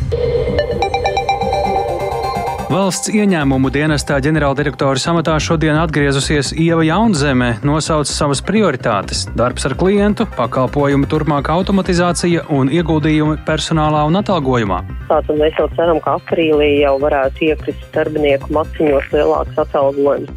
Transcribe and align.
Thank 0.00 0.32
you. 0.32 0.37
Valsts 2.68 3.08
ieņēmumu 3.08 3.70
dienestā 3.72 4.18
ģenerāldirektora 4.20 5.00
amatā 5.08 5.38
šodien 5.40 5.78
atgriezusies 5.80 6.50
Ieva 6.52 6.82
Jaunzeme, 6.84 7.54
nosauca 7.64 8.12
savas 8.12 8.42
prioritātes- 8.44 9.22
darbs 9.40 9.64
ar 9.64 9.72
klientu, 9.72 10.26
pakalpojumu 10.36 11.08
turpmāka 11.08 11.56
automatizācija 11.56 12.44
un 12.52 12.68
ieguldījumi 12.68 13.38
personālā 13.46 14.04
un 14.04 14.20
atalgojumā. 14.20 14.82
Tātad 15.08 15.40
mēs 15.40 15.56
jau 15.56 15.70
ceram, 15.76 15.98
ka 16.04 16.18
aprīlī 16.18 16.82
jau 16.82 16.98
varētu 17.00 17.48
iekrist 17.48 17.88
darbinieku 17.94 18.52
maciņos 18.52 19.08
lielāks 19.16 19.56
atalgojums. 19.56 20.28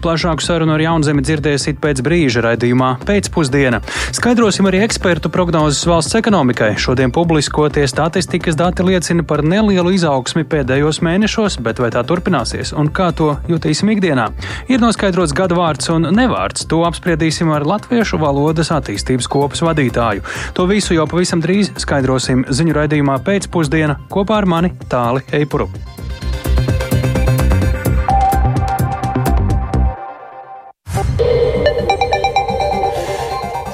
Plašāku 0.00 0.44
sarunu 0.44 0.74
ar 0.74 0.80
Jaunzemi 0.80 1.22
dzirdēsiet 1.22 1.80
pēc 1.82 2.02
brīža 2.06 2.44
raidījumā 2.46 3.00
pēcpusdiena. 3.08 3.80
Skaidrosim 4.14 4.68
arī 4.70 4.84
ekspertu 4.86 5.32
prognozes 5.32 5.82
valsts 5.88 6.14
ekonomikai. 6.14 6.76
Šodien 6.78 7.10
publiskotie 7.10 7.88
statistikas 7.88 8.54
dati 8.54 8.86
liecina 8.86 9.26
par 9.26 9.42
nelielu 9.42 9.96
izaugsmi 9.96 10.44
pēdējos 10.44 11.02
mēnešos, 11.02 11.55
bet 11.62 11.80
vai 11.82 11.90
tā 11.94 12.02
turpināsies 12.06 12.74
un 12.76 12.90
kā 12.94 13.08
to 13.16 13.32
jutīsim 13.50 13.90
ikdienā? 13.94 14.28
Ir 14.72 14.82
noskaidrots 14.82 15.34
gada 15.36 15.58
vārds 15.58 15.90
un 15.94 16.10
nevārds. 16.16 16.66
To 16.70 16.82
apspriedīsim 16.88 17.52
ar 17.54 17.66
latviešu 17.68 18.20
valodas 18.22 18.72
attīstības 18.74 19.30
kopas 19.30 19.64
vadītāju. 19.66 20.24
To 20.58 20.68
visu 20.70 20.96
jau 20.98 21.08
pavisam 21.10 21.42
drīz 21.44 21.74
skaidrosim 21.82 22.46
ziņu 22.50 22.80
raidījumā 22.80 23.20
pēcpusdiena 23.26 24.00
kopā 24.12 24.42
ar 24.42 24.50
mani 24.56 24.74
Tāli 24.90 25.24
Eipuru. 25.36 25.70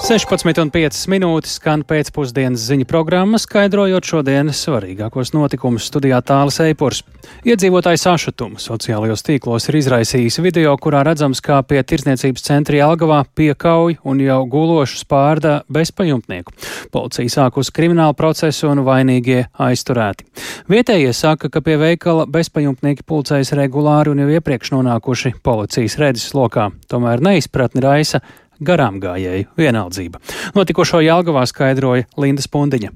16,5 0.03 1.05
minūtes 1.13 1.61
skan 1.61 1.85
pēcpusdienas 1.87 2.65
ziņu 2.67 2.89
programma, 2.91 3.39
skaidrojot 3.39 4.03
šodienas 4.03 4.59
svarīgākos 4.65 5.31
notikumus 5.31 5.87
studijā 5.87 6.19
Tāles 6.27 6.59
Eipurs. 6.65 7.05
Iedzīvotāju 7.47 8.01
sašutumu 8.03 8.59
sociālajos 8.59 9.23
tīklos 9.23 9.69
ir 9.71 9.79
izraisījis 9.79 10.41
video, 10.43 10.75
kurā 10.83 11.05
redzams, 11.07 11.39
kā 11.47 11.61
pie 11.63 11.79
tirsniecības 11.87 12.49
centra 12.49 12.81
Jelgavā 12.81 13.21
piekauj 13.39 14.01
un 14.03 14.25
jau 14.25 14.41
gulošu 14.51 14.99
spārda 15.05 15.61
bezpajumtnieku. 15.71 16.51
Policija 16.91 17.37
sāk 17.39 17.63
uz 17.63 17.71
kriminālu 17.71 18.19
procesu 18.19 18.73
un 18.75 18.83
vainīgie 18.83 19.45
aizturēti. 19.55 20.27
Vietējie 20.67 21.15
saka, 21.15 21.47
ka 21.47 21.63
pie 21.63 21.79
veikala 21.79 22.27
bezpajumtnieki 22.27 23.07
pulcējas 23.07 23.55
regulāri 23.55 24.11
un 24.11 24.27
jau 24.27 24.31
iepriekš 24.35 24.75
nonākuši 24.75 25.37
policijas 25.47 26.01
redzes 26.03 26.35
lokā. 26.35 26.73
Tomēr 26.91 27.23
neizpratni 27.23 27.87
raisa 27.87 28.27
garām 28.62 29.02
gājēju 29.02 29.52
vienaldzība. 29.58 30.22
Notikošo 30.56 31.02
Jālgavā 31.06 31.46
skaidroja 31.50 32.08
Linda 32.18 32.42
Spundiņa. 32.42 32.94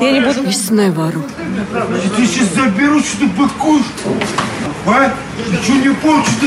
Я 0.00 0.12
не 0.12 0.20
буду. 0.20 0.48
Es 0.48 0.70
nevaru. 0.70 1.22
Я 2.02 2.08
тебя 2.16 2.26
сейчас 2.26 2.54
заберу, 2.54 3.00
что 3.00 3.18
ты 3.18 3.26
быкуешь. 3.26 3.84
А? 4.86 5.12
Ничего 5.50 5.76
не 5.76 5.94
получится, 5.94 6.46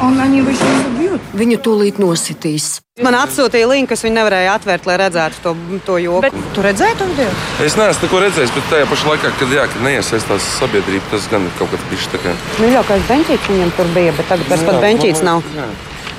Un 0.00 0.16
viņi 0.16 0.40
visu 0.46 0.68
bjūt. 0.96 1.32
Viņu 1.36 1.56
tūlīt 1.64 1.98
nositīs. 2.00 2.68
Man 3.04 3.16
atsūtīja 3.16 3.68
linku, 3.68 3.90
kas 3.92 4.04
viņa 4.04 4.16
nevarēja 4.16 4.54
atvērt, 4.56 4.86
lai 4.88 4.96
redzētu 5.00 5.42
to, 5.44 5.52
to 5.84 5.96
joku. 6.00 6.22
Bet 6.24 6.54
tu 6.56 6.64
redzēji 6.64 6.96
to 7.00 7.08
video? 7.10 7.28
Es 7.64 7.76
neesmu 7.76 8.06
neko 8.06 8.20
redzējis, 8.24 8.54
bet 8.56 8.70
tajā 8.72 8.88
pašā 8.88 9.10
laikā, 9.10 9.32
kad, 9.40 9.54
jā, 9.56 9.66
kad 9.72 9.84
neiesaistās 9.84 10.48
sabiedrība, 10.56 11.04
tas 11.12 11.28
gan 11.32 11.44
ir 11.48 11.54
kaut 11.58 11.72
kas 11.74 11.84
bijis 11.92 12.08
tā 12.12 12.20
kā. 12.24 12.34
Nu, 12.58 12.66
Mīļākais 12.66 13.06
benčīts 13.08 13.52
viņam 13.52 13.72
tur 13.76 13.92
bija, 13.96 14.16
bet 14.16 14.28
tagad 14.32 14.52
tas 14.52 14.64
nu 14.64 14.70
pat 14.70 14.80
benčīts 14.84 15.24
nav. 15.26 15.44
Jā. 15.56 15.68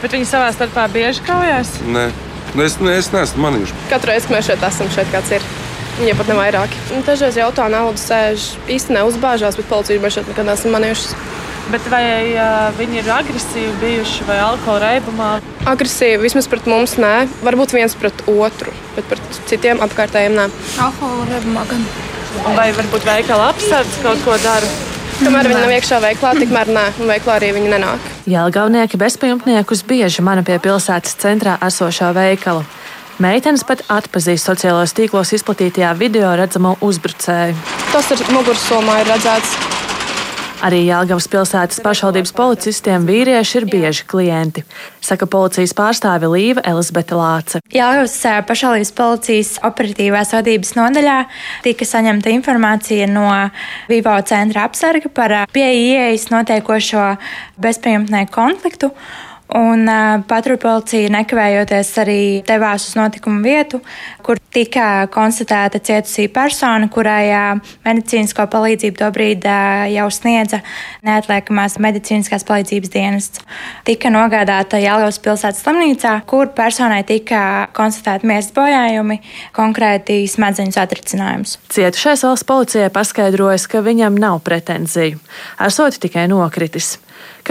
Bet 0.02 0.18
viņi 0.18 0.30
savā 0.30 0.54
starpā 0.54 0.88
bieži 0.94 1.26
kaujās? 1.26 1.76
Nē, 1.86 2.08
es, 2.66 2.78
ne, 2.82 2.96
es 3.02 3.12
neesmu 3.14 3.46
manījuši. 3.48 3.78
Katru 3.92 4.14
reizi, 4.14 4.30
kad 4.30 4.38
mēs 4.38 4.50
šeit 4.50 4.66
esam, 4.70 4.94
šeit 4.94 5.14
kāds 5.14 5.36
ir. 5.38 5.46
Viņai 6.00 6.18
pat 6.18 6.30
ne 6.32 6.38
vairāk. 6.38 6.74
Nu, 6.96 7.04
dažreiz 7.06 7.38
jautā, 7.38 7.68
naudu 7.70 8.02
sēž 8.02 8.56
īstenībā 8.66 9.04
neuzbāžās, 9.04 9.58
bet 9.60 9.70
policiju 9.70 10.02
mēs 10.02 10.18
šeit 10.18 10.30
nekad 10.32 10.50
neesam 10.50 10.74
manījuši. 10.74 11.18
Bet 11.70 11.86
vai 11.92 12.04
uh, 12.34 12.72
viņi 12.76 13.02
ir 13.04 13.10
agresīvi 13.14 13.72
bijuši 13.84 14.26
vai 14.28 14.40
alkohola 14.42 14.96
reibumā? 14.96 15.30
Agresīvi 15.70 16.24
vismaz 16.26 16.50
pret 16.52 16.66
mums 16.68 16.98
nē. 17.00 17.28
Varbūt 17.46 17.76
viens 17.78 17.96
pret 18.00 18.24
otru, 18.32 18.74
bet 18.96 19.08
pret 19.12 19.42
citiem 19.52 19.84
apkārtējiem 19.86 20.40
nē. 20.40 20.48
Alkohola 20.88 21.28
reibumā 21.30 21.68
gan. 21.70 21.86
Vai 22.56 22.72
varbūt 22.76 23.06
veikala 23.06 23.52
apsardz 23.52 24.02
kaut 24.02 24.24
ko 24.26 24.38
dara? 24.42 24.68
Kamēr 25.22 25.52
viņi 25.52 25.62
nav 25.62 25.74
iekšā 25.76 26.00
veiklā, 26.02 26.32
tikmēr 26.40 26.72
nē, 26.74 26.86
un 26.98 27.12
veiklā 27.12 27.38
arī 27.38 27.52
viņi 27.54 27.74
nenāk. 27.76 28.06
Jēlgavnieki 28.32 28.98
bezpajumtniekus 28.98 29.84
bieži 29.86 30.24
mana 30.26 30.42
pie 30.48 30.58
pilsētas 30.64 31.14
centrā 31.22 31.60
esošā 31.62 32.10
veikala. 32.18 32.66
Meitenes 33.22 33.62
pat 33.68 33.84
atpazīst 33.92 34.50
sociālajos 34.50 34.96
tīklos 34.98 35.36
izplatītajā 35.38 35.92
video 36.00 36.32
redzamo 36.40 36.74
uzbrucēju. 36.82 37.54
Tas 37.92 38.10
ir 38.16 38.24
mugursomā 38.34 39.04
ir 39.04 39.12
redzēts. 39.14 39.81
Arī 40.62 40.84
Jēlgavas 40.86 41.26
pilsētas 41.32 41.80
pašvaldības 41.82 42.34
policistiem 42.38 43.08
vīrieši 43.08 43.56
ir 43.58 43.66
bieži 43.66 44.04
klienti, 44.06 44.62
saka 45.02 45.26
policijas 45.26 45.74
pārstāve 45.74 46.30
Līva 46.30 46.62
Elizabete 46.70 47.18
Lāce. 47.18 47.62
Jāgaujas 47.74 48.20
pašvaldības 48.46 48.94
policijas 49.00 49.56
operatīvās 49.66 50.36
vadības 50.38 50.76
nodaļā 50.78 51.18
tika 51.66 51.88
saņemta 51.90 52.30
informācija 52.36 53.10
no 53.10 53.26
Vivo 53.90 54.14
centra 54.30 54.68
apsarga 54.70 55.10
par 55.10 55.34
pieejas 55.56 56.30
notiekošo 56.30 57.10
bezpajumtnieku 57.62 58.38
konfliktu. 58.38 58.94
Un 59.52 59.84
uh, 59.84 60.22
patruļpolicija 60.32 61.10
nekavējoties 61.12 61.90
arī 62.00 62.22
devās 62.48 62.86
uz 62.88 62.94
notikumu 62.96 63.42
vietu, 63.44 63.82
kur 64.24 64.40
tika 64.56 65.10
konstatēta 65.12 65.82
cietusī 65.84 66.30
persona, 66.32 66.88
kurai 66.92 67.26
uh, 67.34 67.74
medicīnisko 67.84 68.46
palīdzību 68.54 69.02
tobrīd 69.02 69.48
uh, 69.50 69.90
jau 69.92 70.08
sniedza 70.16 70.62
neatliekamās 71.04 71.76
medicīniskās 71.84 72.48
palīdzības 72.48 72.94
dienests. 72.96 73.44
Tika 73.88 74.14
nogādāta 74.16 74.80
Jālgavas 74.80 75.20
pilsētas 75.20 75.60
slimnīcā, 75.66 76.16
kur 76.32 76.54
personai 76.56 77.04
tika 77.04 77.68
konstatēti 77.76 78.32
miesas 78.32 78.56
bojājumi, 78.56 79.20
konkrēti 79.58 80.22
smadzeņu 80.32 80.80
satricinājums. 80.80 81.60
Cietušais 81.76 82.24
valsts 82.24 82.48
policijai 82.48 82.88
paskaidrojas, 82.96 83.68
ka 83.68 83.84
viņam 83.84 84.16
nav 84.16 84.40
pretenziju, 84.48 85.20
esot 85.68 86.00
tikai 86.00 86.30
nokritis. 86.32 87.02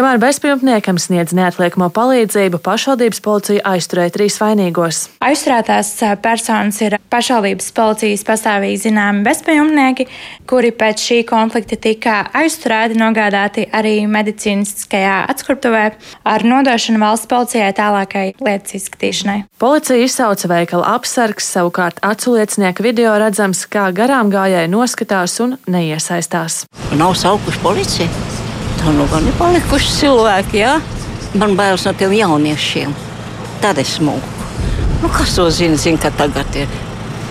Kamēr 0.01 0.17
bezpajumtniekam 0.17 0.97
sniedz 0.97 1.35
neatliekamo 1.37 1.91
palīdzību, 1.93 2.63
pašvaldības 2.65 3.19
policija 3.21 3.61
aizturēja 3.69 4.15
trīs 4.15 4.39
vainīgos. 4.41 5.01
Aizturētās 5.21 5.91
personas 6.25 6.79
ir 6.81 6.97
pašvaldības 7.13 7.69
policijas 7.77 8.25
pastāvīgi 8.25 8.79
zināmi 8.87 9.21
bezpajumtnieki, 9.27 10.09
kuri 10.49 10.73
pēc 10.73 11.05
šī 11.05 11.21
konflikta 11.29 11.77
tika 11.77 12.17
aizturēti, 12.33 12.97
nogādāti 12.97 13.67
arī 13.77 14.07
medicīniskajā 14.09 15.21
atskruptuvē 15.35 15.85
ar 16.33 16.49
nodošanu 16.49 17.05
valsts 17.05 17.29
policijai 17.29 17.69
tālākai 17.77 18.27
lietas 18.41 18.81
izskatīšanai. 18.81 19.43
Policija 19.61 20.01
izsauca 20.09 20.55
veikala 20.57 20.95
apsargs, 20.97 21.53
savukārt 21.59 22.01
aculiecinieku 22.01 22.89
video 22.89 23.19
redzams, 23.21 23.67
kā 23.69 23.91
garām 23.93 24.33
gājēji 24.33 24.73
noskatās 24.73 25.37
un 25.45 25.59
neiesaistās. 25.69 26.65
Nav 26.97 27.21
saukuši 27.21 27.69
policiju. 27.69 28.49
Tā 28.81 28.93
nu 28.97 29.05
gan 29.13 29.27
ir 29.29 29.35
palikuši 29.37 29.91
cilvēki, 29.99 30.61
jā. 30.63 30.79
Man 31.37 31.53
bailes 31.59 31.85
no 31.85 31.93
tiem 31.93 32.15
jauniešiem. 32.17 32.95
Tad 33.61 33.79
es 33.83 33.99
mūku. 34.01 34.39
Nu, 35.03 35.11
kas 35.13 35.35
to 35.37 35.45
zina, 35.53 35.77
zina, 35.81 36.01
ka 36.01 36.09
tagad 36.17 36.57
ir 36.57 36.71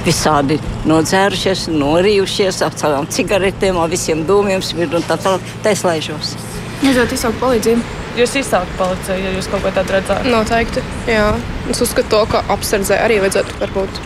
visādi 0.05 0.59
nodzērušies, 0.89 1.67
norījušies 1.73 2.61
ar 2.65 2.77
savām 2.77 3.09
cigaretēm, 3.09 3.79
ar 3.81 3.89
visiem 3.89 4.21
dūmiem, 4.29 4.61
smirdu 4.61 5.01
un 5.01 5.07
tā 5.09 5.17
tālāk. 5.21 5.49
Tā 5.65 5.73
es 5.73 5.81
laižos. 5.87 6.35
Jūs 6.83 7.01
varat 7.01 7.17
izsaukt 7.17 7.41
palīdzību. 7.41 7.97
Jūs 8.19 8.37
izsaukt 8.43 8.77
policiju, 8.77 9.17
ja 9.25 9.33
jūs 9.33 9.49
kaut 9.49 9.65
ko 9.65 9.73
tādu 9.73 9.97
redzat. 9.97 10.29
Noteikti. 10.29 10.85
Jā. 11.09 11.31
Es 11.71 11.81
uzskatu, 11.81 12.13
to, 12.13 12.21
ka 12.29 12.45
apsardzē 12.53 13.01
arī 13.07 13.19
vajadzētu 13.25 13.57
varbūt 13.65 14.01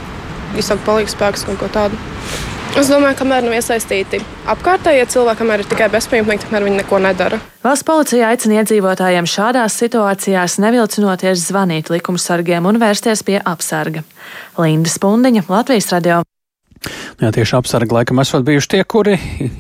izsaukt 0.64 0.88
palīdzību 0.88 1.18
spēkus 1.18 1.48
kaut 1.50 1.60
ko 1.60 1.72
tādu. 1.76 2.00
Es 2.74 2.88
domāju, 2.90 3.14
ka 3.14 3.22
kamēr 3.22 3.44
nav 3.46 3.54
iesaistīti 3.54 4.18
apkārtējie 4.50 5.04
cilvēki, 5.14 5.40
kamēr 5.44 5.62
ir 5.62 5.68
tikai 5.70 5.92
bezpajumtnieki, 5.94 6.48
kamēr 6.50 6.66
viņi 6.66 6.80
neko 6.80 7.00
nedara. 7.06 7.38
Valsts 7.62 7.86
policija 7.86 8.32
aicina 8.34 8.64
iedzīvotājiem 8.64 9.30
šādās 9.30 9.78
situācijās 9.78 10.58
nevilcinoties 10.64 11.46
zvanīt 11.52 11.94
likumsargiem 11.94 12.66
un 12.66 12.82
vērsties 12.82 13.22
pie 13.30 13.38
apsarga. 13.46 14.02
Linda 14.58 14.90
Spundiņa, 14.90 15.46
Latvijas 15.54 15.94
radio. 15.94 16.24
Jā, 17.22 17.30
tieši 17.32 17.56
apsargi 17.56 17.94
laikam 17.96 18.20
esat 18.20 18.44
bijuši 18.44 18.70
tie, 18.74 18.82
kuri 18.90 19.14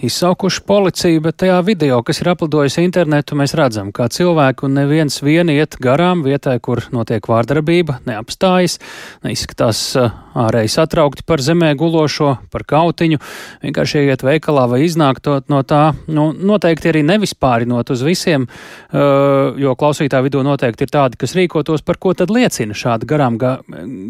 izsaukuši 0.03 0.63
policiju, 0.67 1.21
bet 1.23 1.37
tajā 1.43 1.59
video, 1.63 2.01
kas 2.03 2.19
ir 2.19 2.31
aplidojis 2.33 2.79
internetu, 2.81 3.37
mēs 3.39 3.53
redzam, 3.55 3.93
kā 3.95 4.09
cilvēki 4.11 4.65
un 4.67 4.75
neviens 4.79 5.21
vien 5.23 5.51
iet 5.53 5.77
garām 5.83 6.25
vietai, 6.25 6.57
kur 6.63 6.81
notiek 6.91 7.23
vārdarbība, 7.29 8.01
neapstājas, 8.09 8.79
neizskatās 9.23 9.83
uh, 10.01 10.09
ārēji 10.43 10.73
satraukti 10.73 11.23
par 11.29 11.43
zemē 11.45 11.69
gulošo, 11.79 12.33
par 12.51 12.65
kautiņu, 12.67 13.21
vienkārši 13.63 14.03
iet 14.09 14.25
veikalā 14.25 14.65
vai 14.73 14.81
iznākt 14.87 15.29
no 15.51 15.61
tā, 15.63 15.83
nu, 16.11 16.31
noteikti 16.33 16.91
arī 16.91 17.05
nevispārinot 17.07 17.93
uz 17.93 18.03
visiem, 18.03 18.49
uh, 18.49 19.53
jo 19.61 19.77
klausītāju 19.79 20.27
vidū 20.27 20.43
noteikti 20.43 20.87
ir 20.87 20.93
tādi, 20.97 21.21
kas 21.21 21.37
rīkotos, 21.39 21.85
par 21.85 22.01
ko 22.01 22.15
tad 22.17 22.33
liecina 22.33 22.75
šāda 22.75 23.07
garām, 23.07 23.39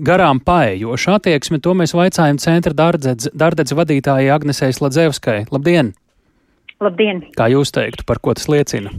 garām 0.07 0.41
paējoša 0.41 1.19
attieksme. 1.19 1.61
To 1.61 1.77
mēs 1.77 1.93
vaicājam 1.97 2.41
centra 2.41 2.73
dārdedz 3.05 3.75
vadītājai 3.77 4.31
Agnesei 4.33 4.75
Sladzevskai. 4.75 5.43
Labdien! 5.53 5.93
Labdien! 6.83 7.23
Kā 7.37 7.49
jūs 7.51 7.73
teiktu, 7.75 8.05
par 8.07 8.21
ko 8.23 8.35
tas 8.37 8.49
liecina? 8.51 8.91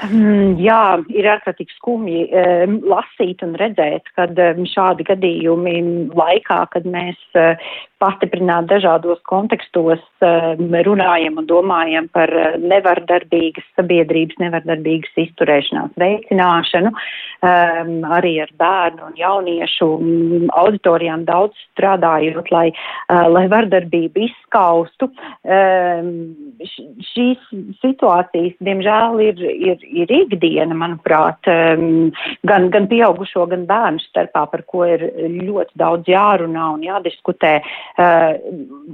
Mm, 0.00 0.54
jā, 0.64 0.82
ir 1.12 1.26
ārkārtīgi 1.28 1.74
skumji 1.76 2.22
um, 2.32 2.78
lasīt 2.88 3.42
un 3.44 3.52
redzēt, 3.60 4.08
kad 4.16 4.38
um, 4.40 4.62
šādi 4.68 5.04
gadījumi 5.10 5.74
laikā, 6.16 6.62
kad 6.72 6.88
mēs 6.88 7.20
uh, 7.36 7.60
pastiprināt 8.00 8.68
dažādos 8.70 9.20
kontekstos 9.28 10.02
um, 10.24 10.76
runājam 10.86 11.40
un 11.40 11.48
domājam 11.50 12.08
par 12.14 12.32
uh, 12.32 12.56
nevardarbīgas 12.60 13.66
sabiedrības, 13.78 14.38
nevardarbīgas 14.40 15.20
izturēšanās 15.26 15.92
veicināšanu, 16.00 16.92
um, 16.94 17.92
arī 18.18 18.36
ar 18.44 18.54
bērnu 18.60 19.10
un 19.10 19.18
jauniešu 19.20 19.90
um, 19.98 20.48
auditorijām 20.62 21.26
daudz 21.28 21.58
strādājot, 21.70 22.50
lai, 22.54 22.68
uh, 22.72 23.26
lai 23.28 23.46
vardarbību 23.52 24.26
izskaustu. 24.28 25.10
Um, 25.44 26.12
šīs 27.10 27.52
situācijas, 27.80 28.56
diemžēl, 28.64 29.20
ir, 29.30 29.44
ir 29.50 29.80
ir 29.90 30.12
ikdiena, 30.14 30.74
manuprāt, 30.76 31.48
gan, 32.48 32.68
gan 32.72 32.88
pieaugušo, 32.90 33.46
gan 33.50 33.66
bērnu 33.68 34.02
starpā, 34.04 34.46
par 34.52 34.64
ko 34.70 34.84
ir 34.88 35.04
ļoti 35.36 35.78
daudz 35.80 36.10
jārunā 36.10 36.70
un 36.74 36.84
jādiskutē, 36.86 37.58
uh, 37.98 38.34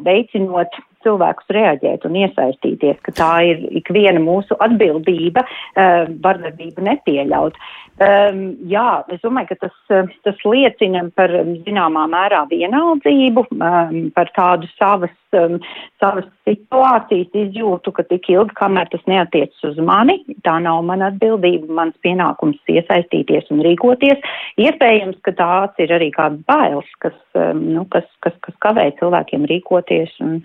veicinot 0.05 0.69
cilvēkus 1.07 1.57
reaģēt 1.57 2.07
un 2.09 2.21
iesaistīties, 2.25 3.01
ka 3.07 3.15
tā 3.17 3.33
ir 3.53 3.65
ikviena 3.81 4.23
mūsu 4.23 4.59
atbildība 4.67 5.47
uh, 5.47 6.07
vardarbību 6.23 6.89
nepieļaut. 6.91 7.59
Um, 7.97 8.41
jā, 8.69 9.07
es 9.09 9.23
domāju, 9.23 9.55
ka 9.55 9.57
tas, 9.63 9.77
uh, 9.89 10.11
tas 10.27 10.43
liecina 10.45 11.07
par 11.17 11.33
zināmā 11.65 12.03
mērā 12.13 12.43
vienaldzību, 12.51 13.47
um, 13.57 13.95
par 14.13 14.29
tādu 14.37 14.69
savas, 14.75 15.15
um, 15.33 15.57
savas 16.03 16.27
situācijas 16.45 17.33
izjūtu, 17.47 17.95
ka 17.97 18.05
tik 18.11 18.29
ilgi, 18.35 18.53
kamēr 18.61 18.93
tas 18.93 19.07
neatiecas 19.09 19.65
uz 19.71 19.81
mani, 19.81 20.19
tā 20.45 20.59
nav 20.61 20.83
mana 20.85 21.09
atbildība, 21.09 21.73
mans 21.81 21.97
pienākums 22.05 22.61
iesaistīties 22.69 23.49
un 23.55 23.65
rīkoties. 23.65 24.21
Iespējams, 24.61 25.23
ka 25.25 25.33
tās 25.41 25.81
ir 25.81 25.97
arī 25.97 26.13
kādas 26.13 26.45
bailes, 26.45 26.97
kas, 27.01 27.17
um, 27.33 27.65
nu, 27.79 27.89
kas, 27.89 28.05
kas, 28.21 28.37
kas 28.45 28.61
kavē 28.61 28.91
cilvēkiem 29.01 29.49
rīkoties 29.49 30.21
un, 30.21 30.43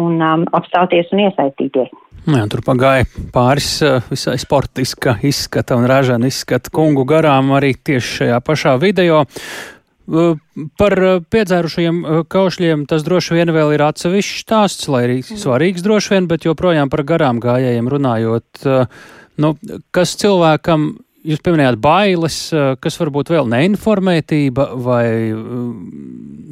un 0.00 0.18
um, 0.22 0.44
apstāties 0.56 1.12
un 1.14 1.24
iesaistīties. 1.26 1.92
Jā, 2.24 2.44
tur 2.48 2.62
pagāja 2.64 3.06
pāris 3.34 3.68
uh, 3.84 4.00
visai 4.08 4.36
sportiska 4.40 5.18
izskata 5.26 5.76
un 5.78 5.86
ražana 5.90 6.30
izskata 6.30 6.72
kungu 6.74 7.04
garām 7.08 7.52
arī 7.56 7.74
tieši 7.76 8.20
šajā 8.20 8.40
pašā 8.44 8.74
video. 8.80 9.24
Uh, 10.04 10.36
par 10.80 10.96
uh, 11.00 11.20
piedzērušajiem 11.32 12.00
kaušļiem 12.32 12.84
tas 12.90 13.04
droši 13.06 13.38
vien 13.38 13.52
vēl 13.54 13.74
ir 13.76 13.84
atsevišķs 13.86 14.44
stāsts, 14.44 14.88
lai 14.92 15.04
arī 15.08 15.18
svarīgs 15.24 15.84
droši 15.84 16.14
vien, 16.16 16.28
bet 16.30 16.48
joprojām 16.48 16.92
par 16.92 17.04
garām 17.08 17.40
gājējiem 17.44 17.88
runājot, 17.92 18.66
nu, 19.40 19.54
kas 19.94 20.16
cilvēkam 20.20 20.90
Jūs 21.24 21.40
pieminējāt 21.40 21.78
bailes, 21.80 22.36
kas 22.84 22.98
varbūt 23.00 23.30
vēl 23.32 23.46
neinformētība 23.48 24.66
vai 24.84 25.06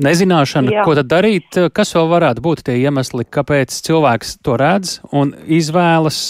nezināšana, 0.02 0.72
Jā. 0.72 0.84
ko 0.86 0.94
tad 0.96 1.10
darīt. 1.12 1.58
Kas 1.76 1.92
vēl 1.92 2.08
varētu 2.08 2.44
būt 2.44 2.64
tie 2.64 2.78
iemesli, 2.80 3.26
kāpēc 3.28 3.74
cilvēks 3.84 4.38
to 4.40 4.56
redz 4.56 4.94
un 5.12 5.34
izvēlas 5.44 6.22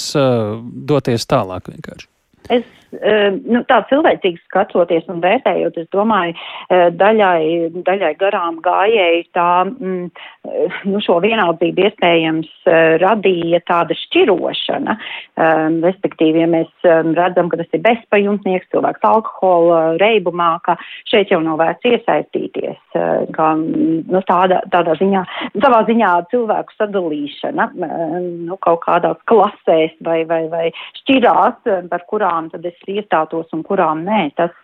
doties 0.91 1.29
tālāk 1.31 1.71
vienkārši? 1.71 2.09
Es 2.50 2.67
nu, 2.93 3.62
tā 3.69 3.79
cilvēcīgi 3.89 4.41
skatoties 4.44 5.06
un 5.12 5.23
vērtējot, 5.23 5.79
es 5.81 5.89
domāju, 5.94 6.35
eh, 6.69 6.91
daļai, 6.93 7.73
daļai 7.87 8.12
garām 8.21 8.61
gājēji 8.65 9.25
tā, 9.33 9.65
mm, 9.65 10.11
eh, 10.44 10.81
nu, 10.85 11.00
šo 11.00 11.19
vienaldzību 11.25 11.87
iespējams 11.89 12.50
eh, 12.67 12.99
radīja 13.00 13.62
tāda 13.69 13.97
šķirošana. 13.97 14.99
Um, 15.43 15.81
respektīvi, 15.83 16.43
ja 16.43 16.47
mēs 16.50 16.69
um, 16.85 17.15
redzam, 17.17 17.49
ka 17.49 17.56
tas 17.56 17.71
ir 17.73 17.81
bezpajumtnieks, 17.85 18.69
cilvēks 18.75 19.05
alkohola 19.06 19.97
reibumā, 20.00 20.59
ka 20.67 20.77
šeit 21.09 21.33
jau 21.33 21.41
nav 21.43 21.59
vērts 21.62 21.89
iesaistīties, 21.89 22.77
kā, 23.33 23.49
nu, 23.56 24.21
tāda, 24.29 24.61
tādā 24.73 24.94
ziņā, 25.00 25.23
savā 25.62 25.81
ziņā 25.89 26.11
cilvēku 26.33 26.77
sadalīšana, 26.77 27.69
nu, 28.44 28.59
kaut 28.61 28.83
kādās 28.85 29.19
klasēs 29.31 29.97
vai, 30.05 30.21
vai, 30.29 30.43
vai 30.53 30.69
šķirās, 31.00 31.89
par 31.91 32.06
kurām 32.11 32.50
tad 32.53 32.67
es 32.69 32.81
iestātos 32.90 33.52
un 33.52 33.62
kurām 33.67 34.02
nē. 34.06 34.23
Tas, 34.38 34.55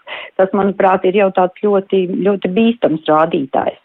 tas 0.40 0.54
manuprāt, 0.56 1.06
ir 1.08 1.20
jau 1.20 1.30
tāds 1.36 1.62
ļoti, 1.64 2.04
ļoti 2.24 2.50
bīstams 2.56 3.06
rādītājs. 3.08 3.78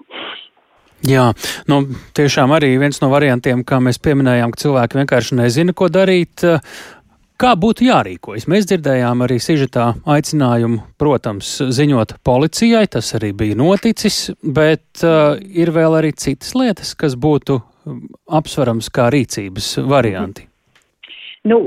Jā, 1.03 1.30
nu, 1.68 1.81
tiešām 2.15 2.53
arī 2.56 2.77
viens 2.80 3.01
no 3.03 3.09
variantiem, 3.12 3.65
kā 3.68 3.81
mēs 3.83 4.00
pieminējām, 4.00 4.53
ka 4.53 4.62
cilvēki 4.62 5.01
vienkārši 5.01 5.39
nezina, 5.41 5.75
ko 5.75 5.89
darīt. 5.91 6.45
Kā 7.44 7.50
būtu 7.59 7.83
jārīkojas? 7.89 8.45
Mēs 8.47 8.69
dzirdējām 8.69 9.25
arī 9.25 9.39
sižetā 9.41 9.89
aicinājumu, 10.07 10.80
protams, 11.01 11.50
ziņot 11.75 12.15
policijai, 12.24 12.85
tas 12.94 13.09
arī 13.18 13.33
bija 13.35 13.57
noticis, 13.59 14.30
bet 14.39 15.03
uh, 15.03 15.33
ir 15.41 15.74
vēl 15.75 15.97
arī 16.00 16.13
citas 16.15 16.53
lietas, 16.56 16.94
kas 16.95 17.18
būtu 17.19 17.59
apsverams 18.31 18.88
kā 18.94 19.09
rīcības 19.12 19.74
varianti. 19.89 20.47
Nu, 21.44 21.57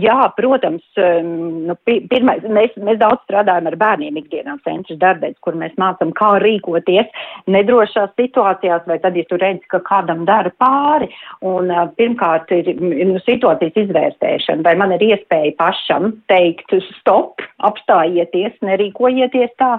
jā, 0.00 0.16
protams, 0.32 0.84
nu, 0.96 1.74
pirmais, 1.84 2.40
mēs, 2.48 2.72
mēs 2.80 2.96
daudz 3.02 3.20
strādājam 3.26 3.66
ar 3.68 3.74
bērniem 3.76 4.16
ikdienā 4.16 4.54
centra 4.64 4.94
darbēs, 5.02 5.34
kur 5.44 5.58
mēs 5.60 5.74
mācam, 5.80 6.14
kā 6.16 6.30
rīkoties 6.40 7.10
nedrošās 7.52 8.14
situācijās, 8.16 8.86
vai 8.88 8.96
tad, 9.02 9.18
ja 9.20 9.26
tu 9.28 9.36
redzi, 9.36 9.68
ka 9.68 9.82
kādam 9.84 10.24
dara 10.24 10.48
pāri. 10.56 11.10
Un 11.44 11.68
pirmkārt 11.98 12.48
ir 12.56 12.70
nu, 12.80 13.20
situācijas 13.26 13.76
izvērtēšana, 13.82 14.64
vai 14.64 14.72
man 14.80 14.96
ir 14.96 15.04
iespēja 15.10 15.52
pašam 15.60 16.14
teikt 16.32 16.72
stop, 17.02 17.44
apstājieties, 17.68 18.56
nerīkojieties 18.64 19.52
tā. 19.60 19.74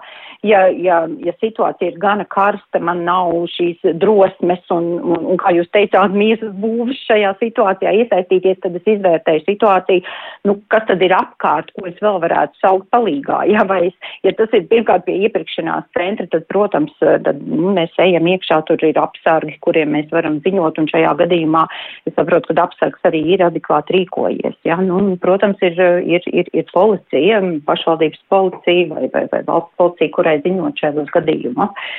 Ja, 0.45 0.67
ja, 0.69 1.01
ja 1.21 1.33
situācija 1.41 1.95
ir 1.95 1.99
gana 2.01 2.27
karsta, 2.29 2.77
man 2.77 3.01
nav 3.09 3.33
šīs 3.55 3.81
drosmes 3.97 4.61
un, 4.69 4.93
un, 5.01 5.25
un 5.33 5.41
kā 5.41 5.55
jūs 5.57 5.73
teicāt, 5.73 6.13
miesas 6.13 6.53
būvas 6.61 7.01
šajā 7.09 7.33
situācijā 7.41 7.97
iesaistīties, 8.03 8.61
tad 8.61 8.77
es 8.77 8.93
izvērtēju 8.97 9.30
izvērtēju 9.31 9.45
situāciju, 9.45 10.01
nu, 10.47 10.55
kas 10.71 10.85
tad 10.87 11.01
ir 11.01 11.13
apkārt, 11.15 11.71
ko 11.75 11.87
es 11.87 11.97
vēl 12.01 12.19
varētu 12.21 12.59
saukt 12.61 12.89
palīgā. 12.91 13.41
Ja, 13.51 13.65
vai 13.67 13.89
es, 13.89 13.95
ja 14.23 14.31
tas 14.31 14.47
ir 14.55 14.63
pirmkārt 14.69 15.03
pie 15.05 15.17
iepirkšanās 15.25 15.83
centra, 15.97 16.25
tad, 16.31 16.45
protams, 16.47 16.93
tad 17.01 17.41
nu, 17.43 17.73
mēs 17.75 17.91
ejam 17.99 18.29
iekšā, 18.31 18.61
tur 18.67 18.79
ir 18.85 18.95
apsargi, 19.01 19.57
kuriem 19.65 19.91
mēs 19.91 20.07
varam 20.13 20.39
ziņot, 20.45 20.79
un 20.79 20.87
šajā 20.87 21.11
gadījumā 21.19 21.65
es 22.07 22.15
saprotu, 22.15 22.53
ka 22.53 22.63
apsargs 22.63 23.09
arī 23.09 23.21
ir 23.35 23.43
adekvāti 23.43 23.97
rīkojies. 23.97 24.55
Ja, 24.67 24.79
nu, 24.79 25.17
protams, 25.21 25.59
ir, 25.67 25.75
ir, 26.07 26.23
ir, 26.31 26.47
ir 26.55 26.71
policija, 26.71 27.41
pašvaldības 27.67 28.23
policija 28.31 28.87
vai, 28.93 29.09
vai, 29.11 29.25
vai 29.33 29.43
valsts 29.49 29.75
policija, 29.81 30.15
kurai 30.15 30.39
ziņot 30.45 30.85
šajos 30.85 31.11
gadījumos. 31.17 31.91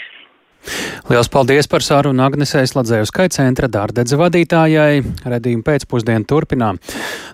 Lielas 1.11 1.29
paldies 1.33 1.67
par 1.69 1.83
sarunu 1.83 2.23
Agnesei 2.23 2.69
Sladzējuskai 2.71 3.27
centra 3.35 3.69
dārdedze 3.73 4.17
vadītājai. 4.21 5.03
Redījumu 5.29 5.65
pēcpusdienu 5.67 6.29
turpinām. 6.29 6.79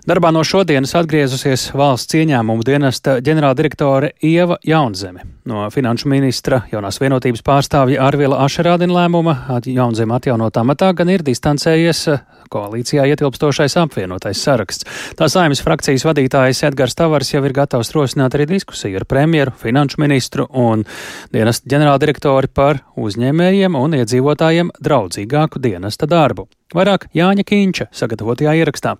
Darbā 0.09 0.31
no 0.33 0.41
šodienas 0.45 0.95
atgriezusies 0.97 1.67
valsts 1.77 2.17
ieņēmumu 2.17 2.65
dienesta 2.65 3.19
ģenerāldirektore 3.25 4.15
Ieva 4.25 4.57
Jaunzeme. 4.65 5.27
No 5.49 5.67
finanšu 5.73 6.09
ministra 6.09 6.63
jaunās 6.71 6.99
vienotības 7.01 7.45
pārstāvja 7.45 8.01
Arvila 8.05 8.41
Ašerādina 8.45 8.97
lēmuma 8.97 9.37
Jaunzeme 9.65 10.17
atjaunotā 10.17 10.65
matā 10.65 10.91
gan 10.97 11.13
ir 11.13 11.23
distancējies 11.25 12.07
koalīcijā 12.53 13.05
ietilpstošais 13.13 13.77
apvienotais 13.81 14.41
saraksts. 14.43 14.87
Tā 15.19 15.29
saimnes 15.31 15.63
frakcijas 15.65 16.05
vadītājs 16.07 16.63
Edgars 16.69 16.97
Tavars 16.99 17.33
jau 17.33 17.43
ir 17.45 17.55
gatavs 17.55 17.93
rosināt 17.95 18.37
arī 18.37 18.49
diskusiju 18.53 19.01
ar 19.01 19.07
premjeru, 19.09 19.55
finanšu 19.59 20.01
ministru 20.03 20.47
un 20.51 20.85
dienesta 21.33 21.69
ģenerāldirektori 21.71 22.53
par 22.53 22.83
uzņēmējiem 22.99 23.77
un 23.79 23.99
iedzīvotājiem 23.99 24.73
draudzīgāku 24.79 25.61
dienesta 25.63 26.09
darbu. 26.09 26.49
Vairāk 26.75 27.09
Jāņa 27.17 27.45
Kīņša 27.49 27.91
sagatavotajā 28.01 28.59
ierakstā. 28.61 28.99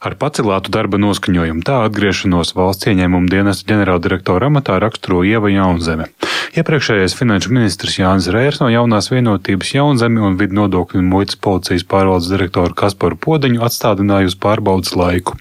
Ar 0.00 0.14
pacelātu 0.20 0.70
darba 0.74 1.00
noskaņojumu 1.02 1.64
tā 1.66 1.80
atgriešanos 1.88 2.54
valsts 2.56 2.88
ieņēmuma 2.92 3.30
dienesta 3.32 3.68
ģenerāldirektora 3.72 4.50
amatā 4.50 4.78
raksturo 4.82 5.24
Ieva 5.26 5.50
Jaunzeme. 5.52 6.10
Iepriekšējais 6.56 7.12
finanšu 7.18 7.50
ministrs 7.52 7.98
Jānis 7.98 8.30
Rērs 8.32 8.62
no 8.62 8.70
jaunās 8.72 9.10
vienotības 9.12 9.74
Jaunzemi 9.74 10.22
un 10.24 10.38
vidu 10.40 10.56
nodokļu 10.56 11.02
un 11.02 11.10
muitas 11.10 11.36
policijas 11.36 11.84
pārvaldes 11.84 12.30
direktoru 12.32 12.76
Kasparu 12.78 13.18
Podiņu 13.20 13.64
atstādināja 13.66 14.30
uz 14.30 14.36
pārbaudas 14.40 14.94
laiku. 14.96 15.36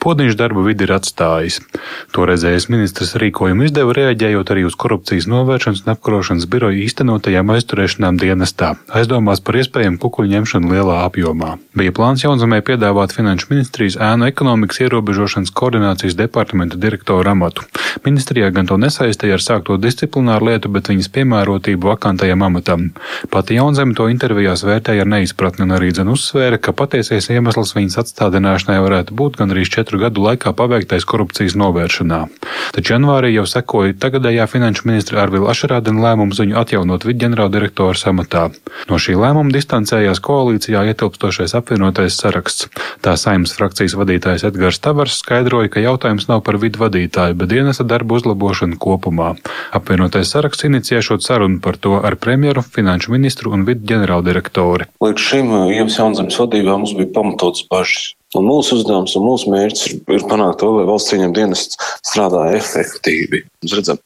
Podiņš 0.00 0.36
darba 0.40 0.62
vidi 0.64 0.86
ir 0.86 0.94
atstājis. 0.96 1.60
Toreizējais 2.16 2.68
ministrs 2.72 3.14
rīkojumu 3.20 3.66
izdeva 3.68 3.92
reaģējot 3.96 4.52
arī 4.54 4.64
uz 4.68 4.76
korupcijas 4.80 5.28
novēršanas 5.32 5.84
un 5.84 5.92
apkarošanas 5.94 6.48
biroja 6.52 6.80
īstenotajām 6.84 7.52
aizturēšanām 7.54 8.20
dienestā, 8.20 8.74
aizdomās 8.92 9.44
par 9.44 9.60
iespējamu 9.60 10.00
kukuļu 10.02 10.32
ņemšanu 10.34 10.72
lielā 10.72 11.02
apjomā. 11.06 11.54
Bija 11.76 11.94
plāns 11.96 12.24
Jaunzemē 12.24 12.60
piedāvāt 12.64 13.16
finanšu 13.16 13.52
ministru 13.52 13.63
ministrijas 13.64 13.96
ēnu 13.96 14.26
ekonomikas 14.28 14.82
ierobežošanas 14.84 15.50
koordinācijas 15.56 16.14
departamenta 16.18 16.76
direktora 16.76 17.32
amatu. 17.32 17.62
Ministrijā 18.04 18.50
gan 18.52 18.66
to 18.68 18.76
nesaistīja 18.76 19.38
ar 19.38 19.40
sākto 19.40 19.78
disciplināru 19.80 20.50
lietu, 20.50 20.68
bet 20.68 20.90
viņas 20.90 21.08
piemērotību 21.14 21.88
vakantajam 21.88 22.42
amatam. 22.44 22.90
Pati 23.32 23.56
Jaunzeme 23.56 23.94
to 23.96 24.10
intervijās 24.12 24.66
vērtēja 24.68 25.06
ar 25.06 25.08
neizpratni 25.08 25.64
un 25.64 25.72
arī 25.78 25.94
dzen 25.94 26.10
uzsvēra, 26.12 26.58
ka 26.60 26.74
patiesais 26.76 27.30
iemesls 27.32 27.72
viņas 27.78 28.02
atstādināšanai 28.02 28.76
varētu 28.84 29.16
būt 29.16 29.40
gan 29.40 29.54
arī 29.54 29.64
četru 29.64 30.02
gadu 30.02 30.26
laikā 30.26 30.52
paveiktais 30.52 31.08
korupcijas 31.08 31.56
novēršanā. 31.56 32.20
Taču 32.76 32.96
janvārī 32.96 33.32
jau 33.32 33.46
sekoja 33.48 33.96
tagadējā 33.96 34.44
finanšu 34.50 34.90
ministra 34.90 35.22
Arvila 35.24 35.54
Ašarādena 35.54 36.04
lēmums 36.04 36.42
viņu 36.42 36.60
atjaunot 36.60 37.08
vidģenerāldirektora 37.08 38.12
amatā. 38.12 38.50
No 38.90 39.00
šī 39.00 39.16
lēmuma 39.16 39.54
distancējās 39.54 40.20
koalīcijā 40.20 40.84
ietilpstošais 40.90 41.56
apvienotais 41.56 42.18
saraksts. 42.20 42.68
Tā 43.00 43.14
saimnes 43.20 43.53
frakcijas 43.56 43.94
vadītājs 43.98 44.46
Edgars 44.48 44.80
Tavars 44.82 45.18
skaidroja, 45.20 45.70
ka 45.72 45.82
jautājums 45.84 46.26
nav 46.30 46.42
par 46.46 46.58
vidu 46.62 46.82
vadītāju, 46.82 47.36
bet 47.40 47.52
dienesta 47.52 47.86
darbu 47.86 48.18
uzlabošanu 48.20 48.78
kopumā. 48.82 49.34
Apvienotais 49.76 50.32
saraksts 50.34 50.66
inicijēšot 50.68 51.24
sarunu 51.26 51.62
par 51.64 51.78
to 51.80 51.96
ar 52.02 52.18
premjeru, 52.20 52.64
finanšu 52.76 53.14
ministru 53.14 53.54
un 53.54 53.64
vidu 53.68 53.86
ģenerāldirektori. 53.92 54.90
Līdz 55.04 55.30
šim 55.30 55.54
uh, 55.54 55.70
Ievas 55.72 55.98
Jaunzemes 56.00 56.38
vadībā 56.42 56.76
mums 56.76 56.96
bija 56.98 57.12
pamatots 57.16 57.66
bažas. 57.70 58.12
Un 58.34 58.48
mūsu 58.50 58.80
uzdevums 58.80 59.14
un 59.14 59.28
mūsu 59.28 59.50
mērķis 59.52 59.84
ir, 59.86 59.98
ir 60.16 60.24
panākt 60.26 60.58
to, 60.62 60.72
lai 60.74 60.86
valsts 60.88 61.14
ieņem 61.14 61.34
dienests 61.36 61.78
strādā 62.02 62.48
efektīvi. 62.56 63.44
Mēs 63.62 63.76
redzam, 63.78 64.00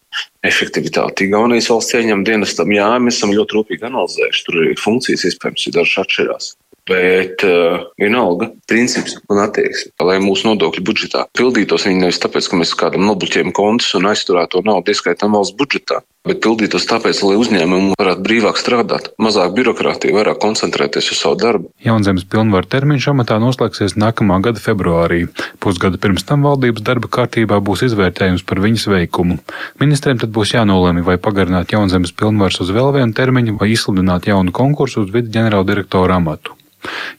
efektivitāti. 0.44 1.28
Igaunijas 1.28 1.70
valsts 1.72 1.96
ieņem 1.96 2.26
dienestam, 2.28 2.72
jā, 2.76 2.90
mēs 3.02 3.18
esam 3.18 3.32
ļoti 3.32 3.56
rūpīgi 3.56 3.88
analizējuši. 3.88 4.44
Tur 4.44 4.60
arī 4.62 4.74
funkcijas 4.80 5.24
iespējams 5.30 5.68
ir 5.70 5.78
dažas 5.78 6.02
atšķirās. 6.04 6.50
Bet 6.88 7.44
uh, 7.44 7.82
vienalga, 8.00 8.48
princips 8.68 9.18
un 9.28 9.42
attieksme, 9.42 9.92
lai 10.08 10.16
mūsu 10.24 10.48
nodokļu 10.48 10.84
budžetā 10.88 11.26
pildītos, 11.36 11.84
viņi 11.84 12.00
nevis 12.06 12.20
tāpēc, 12.22 12.48
ka 12.48 12.60
mēs 12.60 12.72
kādam 12.78 13.04
nobloķējam 13.08 13.52
kontus 13.56 13.92
un 13.98 14.08
aizturēto 14.08 14.62
naudu 14.64 14.94
ieskaitām 14.94 15.36
valsts 15.36 15.56
budžetā, 15.58 16.00
bet 16.28 16.40
pildītos 16.44 16.86
tāpēc, 16.88 17.20
lai 17.26 17.36
uzņēmumi 17.40 17.96
varētu 17.98 18.24
brīvāk 18.24 18.60
strādāt, 18.60 19.10
mazāk 19.20 19.52
birokrātija, 19.58 20.16
vairāk 20.16 20.40
koncentrēties 20.42 21.10
uz 21.12 21.20
savu 21.20 21.38
darbu. 21.40 21.70
Jaunzemes 21.84 22.24
pilnvaru 22.30 22.70
termiņš 22.72 23.10
amatā 23.12 23.36
noslēgsies 23.42 23.98
nākamā 24.00 24.40
gada 24.44 24.62
februārī. 24.62 25.26
Pusgadu 25.60 26.00
pirms 26.00 26.24
tam 26.28 26.46
valdības 26.48 26.84
darba 26.88 27.12
kārtībā 27.18 27.60
būs 27.64 27.84
izvērtējums 27.88 28.46
par 28.48 28.62
viņas 28.64 28.88
veikumu. 28.94 29.38
Ministriem 29.82 30.20
tad 30.20 30.32
būs 30.32 30.56
jānolēma, 30.56 31.04
vai 31.04 31.18
pagarināt 31.20 31.76
Jaunzemes 31.76 32.16
pilnvaras 32.16 32.62
uz 32.64 32.72
vēl 32.72 32.94
vienu 32.96 33.16
termiņu 33.16 33.58
vai 33.60 33.72
izsludināt 33.74 34.30
jaunu 34.30 34.54
konkursu 34.56 35.04
uz 35.04 35.12
vidu 35.14 35.32
ģenerāldirektora 35.36 36.20
amatu. 36.20 36.57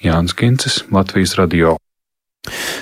Jānis 0.04 0.36
Kincis, 0.38 0.84
Latvijas 0.92 1.38
radio. 1.40 1.78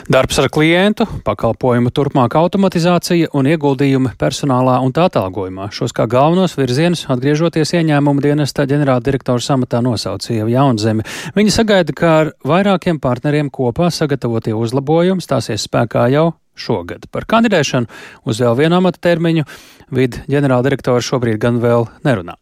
Darbs 0.07 0.37
ar 0.39 0.47
klientu, 0.53 1.03
pakalpojumu 1.25 1.89
turpmāka 1.91 2.39
automatizācija 2.39 3.31
un 3.35 3.49
ieguldījumi 3.49 4.13
personālā 4.19 4.77
un 4.85 4.93
tā 4.95 5.07
atalgojumā. 5.09 5.67
Šos 5.75 5.91
kā 5.97 6.05
galvenos 6.07 6.55
virzienus 6.55 7.03
atgriežoties 7.11 7.73
ieņēmumu 7.75 8.23
dienesta 8.23 8.63
ģenerāldirektora 8.69 9.43
samatā 9.43 9.81
nosaucīja 9.83 10.47
Jaunzemi. 10.53 11.03
Viņi 11.35 11.55
sagaida, 11.57 11.97
ka 11.97 12.13
ar 12.21 12.33
vairākiem 12.47 13.01
partneriem 13.03 13.51
kopā 13.51 13.91
sagatavotie 13.91 14.55
uzlabojumi 14.55 15.25
stāsies 15.25 15.67
spēkā 15.67 16.07
jau 16.15 16.29
šogad. 16.55 17.09
Par 17.11 17.27
kandidēšanu 17.27 17.91
uz 18.29 18.41
vēl 18.41 18.55
vienu 18.63 18.79
amata 18.79 19.03
termiņu 19.09 19.43
vid 19.91 20.21
ģenerāldirektora 20.31 21.03
šobrīd 21.03 21.41
gan 21.41 21.59
vēl 21.63 21.89
nerunā. 22.07 22.39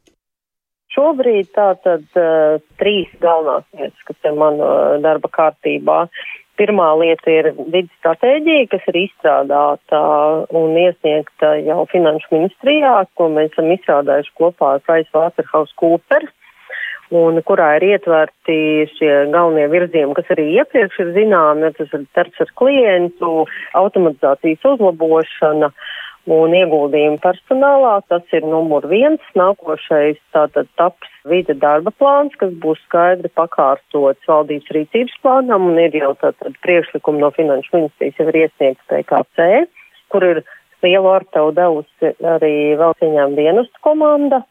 Šobrīd 0.95 1.51
tātad 1.55 2.05
uh, 2.15 2.55
trīs 2.79 3.11
galvenās 3.19 3.67
lietas, 3.75 4.01
kas 4.07 4.29
ir 4.29 4.37
mana 4.39 4.63
uh, 4.63 4.95
darba 5.03 5.31
kārtībā. 5.33 6.05
Pirmā 6.55 6.87
lieta 7.01 7.33
ir 7.33 7.49
vidas 7.57 7.91
stratēģija, 7.99 8.69
kas 8.71 8.85
ir 8.87 9.01
izstrādāta 9.01 9.99
un 10.55 10.77
iesniegta 10.79 11.57
jau 11.65 11.83
Finanšu 11.91 12.31
ministrijā, 12.31 12.93
ko 13.19 13.27
mēs 13.33 13.51
esam 13.51 13.73
izstrādājuši 13.75 14.31
kopā 14.39 14.77
ar 14.77 14.85
PricewaterhouseCoopers 14.87 16.31
un 17.15 17.41
kurā 17.45 17.75
ir 17.77 17.85
ietverti 17.91 18.87
šie 18.95 19.11
galvenie 19.33 19.67
virzieni, 19.69 20.15
kas 20.17 20.31
arī 20.33 20.47
iepriekš 20.55 21.03
ir 21.03 21.11
zināmi, 21.19 21.69
tas 21.75 21.91
ir 21.93 22.07
darbs 22.17 22.41
ar 22.41 22.55
klientu, 22.57 23.33
automatizācijas 23.77 24.65
uzlabošana, 24.71 25.69
uh, 25.69 26.04
un 26.31 26.53
ieguldījumu 26.57 27.19
personālā. 27.23 27.99
Tas 28.09 28.35
ir 28.35 28.45
numur 28.47 28.87
viens. 28.89 29.21
Nākošais 29.37 30.19
tātad 30.33 30.69
taps 30.79 31.11
vide 31.29 31.55
darba 31.61 31.93
plāns, 31.99 32.35
kas 32.39 32.53
būs 32.61 32.81
skaidri 32.87 33.31
pakārtots 33.37 34.29
valdības 34.29 34.73
rīcības 34.77 35.17
plānam 35.23 35.69
un 35.71 35.79
ir 35.81 35.95
jau 35.95 36.13
tātad 36.21 36.57
priekšlikumi 36.65 37.21
no 37.21 37.31
finanšu 37.35 37.77
ministrijas 37.77 38.19
jau 38.19 38.29
ir 38.31 38.39
iesniegts 38.43 38.89
PKC, 38.91 39.49
kur 40.13 40.25
ir 40.25 40.43
lielu 40.85 41.09
artavu 41.09 41.53
devusi 41.55 42.13
arī 42.35 42.55
vēl 42.79 42.97
cieņām 43.01 43.37
dienestu 43.37 43.85
komanda. 43.85 44.43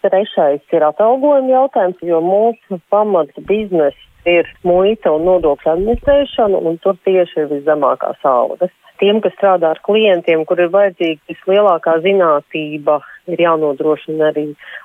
Trešais 0.00 0.62
ir 0.72 0.84
atalgojuma 0.86 1.52
jautājums, 1.52 1.98
jo 2.00 2.22
mūsu 2.24 2.80
pamats 2.88 3.36
biznesa 3.44 4.06
ir 4.28 4.48
muita 4.64 5.12
un 5.12 5.26
nodokļu 5.28 5.74
administrēšana, 5.74 6.60
un 6.64 6.78
tur 6.84 6.96
tieši 7.04 7.42
ir 7.42 7.50
viszemākās 7.52 8.24
algas 8.24 8.72
tiem, 9.00 9.20
kas 9.24 9.34
strādā 9.36 9.72
ar 9.74 9.80
klientiem, 9.86 10.44
kur 10.48 10.60
ir 10.60 10.70
vajadzīga 10.72 11.32
vislielākā 11.32 11.96
zinātība, 12.04 12.98
ir 13.30 13.42
jānodrošina 13.44 14.30
arī 14.30 14.44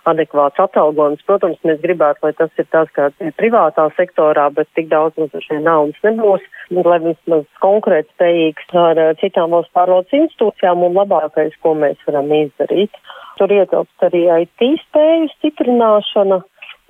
adekvāts 0.09 0.61
atalgojums. 0.61 1.23
Protams, 1.27 1.59
mēs 1.67 1.81
gribētu, 1.83 2.25
lai 2.25 2.33
tas 2.37 2.61
ir 2.61 2.67
tas, 2.73 2.89
kā 2.95 3.09
privātā 3.39 3.87
sektorā, 3.97 4.47
bet 4.55 4.69
tik 4.77 4.89
daudz 4.91 5.17
mums 5.19 5.35
šeit 5.47 5.63
naudas 5.65 5.99
nebūs, 6.05 6.45
lai 6.75 6.99
vismaz 7.03 7.45
konkurēt 7.63 8.09
spējīgs 8.15 8.73
ar 8.85 9.03
citām 9.21 9.55
valsts 9.55 9.73
pārvaldes 9.75 10.17
institūcijām 10.21 10.87
un 10.87 10.97
labākais, 10.97 11.55
ko 11.61 11.75
mēs 11.77 12.01
varam 12.07 12.31
izdarīt. 12.39 12.95
Tur 13.39 13.51
ietilpst 13.51 14.05
arī 14.07 14.27
IT 14.45 14.67
spēju 14.85 15.31
stiprināšana 15.35 16.43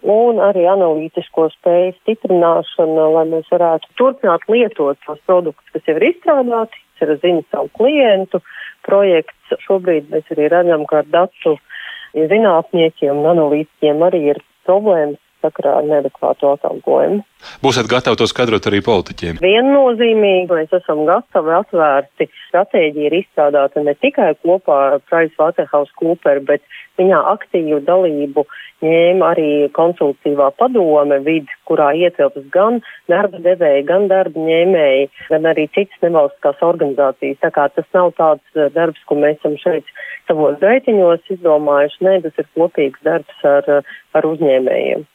un 0.05 0.39
arī 0.43 0.65
analītisko 0.69 1.47
spēju 1.55 1.95
stiprināšana, 2.01 3.05
lai 3.15 3.25
mēs 3.31 3.47
varētu 3.51 3.93
turpināt 3.99 4.45
lietot 4.51 4.99
tos 5.05 5.21
produktus, 5.25 5.71
kas 5.73 5.87
jau 5.89 5.95
ir 5.97 6.09
izstrādāti, 6.11 6.84
ir 7.03 7.15
zina 7.23 7.43
savu 7.51 7.71
klientu 7.77 8.41
projekts. 8.87 9.57
Šobrīd 9.65 10.11
mēs 10.13 10.31
arī 10.35 10.49
redzam, 10.53 10.85
ka 10.89 11.01
ar 11.03 11.11
datu 11.11 11.57
zinātniekiem 12.15 13.21
un 13.21 13.31
analītiķiem 13.33 14.03
arī 14.07 14.21
ir 14.33 14.41
problēmas 14.67 15.21
sakarā 15.45 15.77
ar 15.79 15.87
neadekvātu 15.93 16.51
atalgojumu. 16.55 17.23
Būsiet 17.61 17.89
gatavi 17.89 18.17
to 18.19 18.27
skaidrot 18.29 18.65
arī 18.69 18.81
politiķiem? 18.85 19.39
Viennozīmīgi 19.43 20.49
mēs 20.49 20.73
esam 20.73 21.03
gatavi 21.07 21.53
atvērti. 21.59 22.29
Stratēģija 22.49 23.09
ir 23.09 23.17
izstrādāta 23.21 23.83
ne 23.85 23.93
tikai 24.01 24.31
kopā 24.41 24.79
ar 24.89 25.03
PricewaterhouseCoopers, 25.11 26.45
bet 26.47 26.65
viņā 26.99 27.19
aktīvu 27.35 27.81
dalību 27.85 28.45
ņēma 28.85 29.31
arī 29.33 29.49
konsultīvā 29.75 30.49
padome 30.59 31.19
vidi, 31.25 31.51
kurā 31.69 31.91
ietilpas 31.95 32.47
gan 32.53 32.81
darba 33.11 33.39
devēji, 33.45 33.85
gan 33.87 34.09
darba 34.11 34.47
ņēmēji, 34.49 35.09
gan 35.31 35.49
arī 35.51 35.67
citas 35.77 36.03
nevalstiskās 36.05 36.61
organizācijas. 36.65 37.41
Tā 37.43 37.51
kā 37.55 37.67
tas 37.75 37.89
nav 37.95 38.13
tāds 38.19 38.59
eh, 38.59 38.69
darbs, 38.75 39.01
ko 39.07 39.19
mēs 39.21 39.39
esam 39.39 39.57
šeit 39.61 39.89
savos 40.27 40.59
gaitiņos 40.61 41.35
izdomājuši, 41.37 42.05
nē, 42.07 42.15
tas 42.25 42.39
ir 42.41 42.49
kopīgs 42.57 43.03
darbs 43.05 43.45
ar, 43.47 43.83
ar 44.15 44.31
uzņēmējiem. 44.33 45.05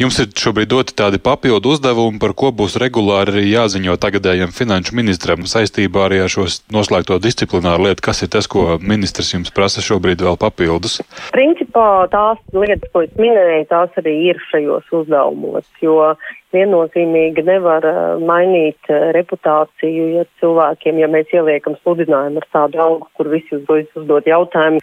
Jums 0.00 0.18
ir 0.22 0.30
šobrīd 0.36 0.70
doti 0.72 0.94
tādi 0.98 1.20
papildu 1.22 1.74
uzdevumi, 1.74 2.20
par 2.22 2.34
ko 2.38 2.50
būs 2.54 2.76
regulāri 2.80 3.34
arī 3.34 3.44
jāziņo 3.50 3.96
tagadējiem 4.00 4.54
finanšu 4.54 4.96
ministram 4.98 5.46
saistībā 5.48 6.06
arī 6.06 6.22
ar 6.24 6.32
šo 6.32 6.46
noslēgto 6.74 7.18
disciplināru 7.22 7.88
lietu. 7.88 8.04
Kas 8.08 8.24
ir 8.24 8.32
tas, 8.34 8.48
ko 8.50 8.78
ministrs 8.80 9.32
jums 9.34 9.54
prasa 9.54 9.84
šobrīd 9.84 10.24
vēl 10.26 10.38
papildus? 10.40 10.98
Principā 11.34 12.08
tās 12.12 12.42
lietas, 12.56 12.90
ko 12.92 13.04
es 13.06 13.14
minēju, 13.20 13.68
tās 13.70 14.02
arī 14.02 14.14
ir 14.32 14.42
šajos 14.50 14.90
uzdevumos, 15.00 15.68
jo 15.84 16.12
viennozīmīgi 16.54 17.44
nevar 17.44 17.84
eh, 17.84 18.00
mainīt 18.24 18.90
eh, 18.92 19.10
reputāciju, 19.16 20.08
ja 20.16 20.24
cilvēkiem, 20.40 21.00
ja 21.02 21.10
mēs 21.12 21.32
ieliekam 21.34 21.76
sludinājumu 21.82 22.42
ar 22.42 22.48
tādu 22.54 22.82
algu, 22.84 23.08
kur 23.18 23.30
visi 23.32 23.58
uzdod, 23.58 23.88
uzdod 23.98 24.28
jautājumu, 24.28 24.80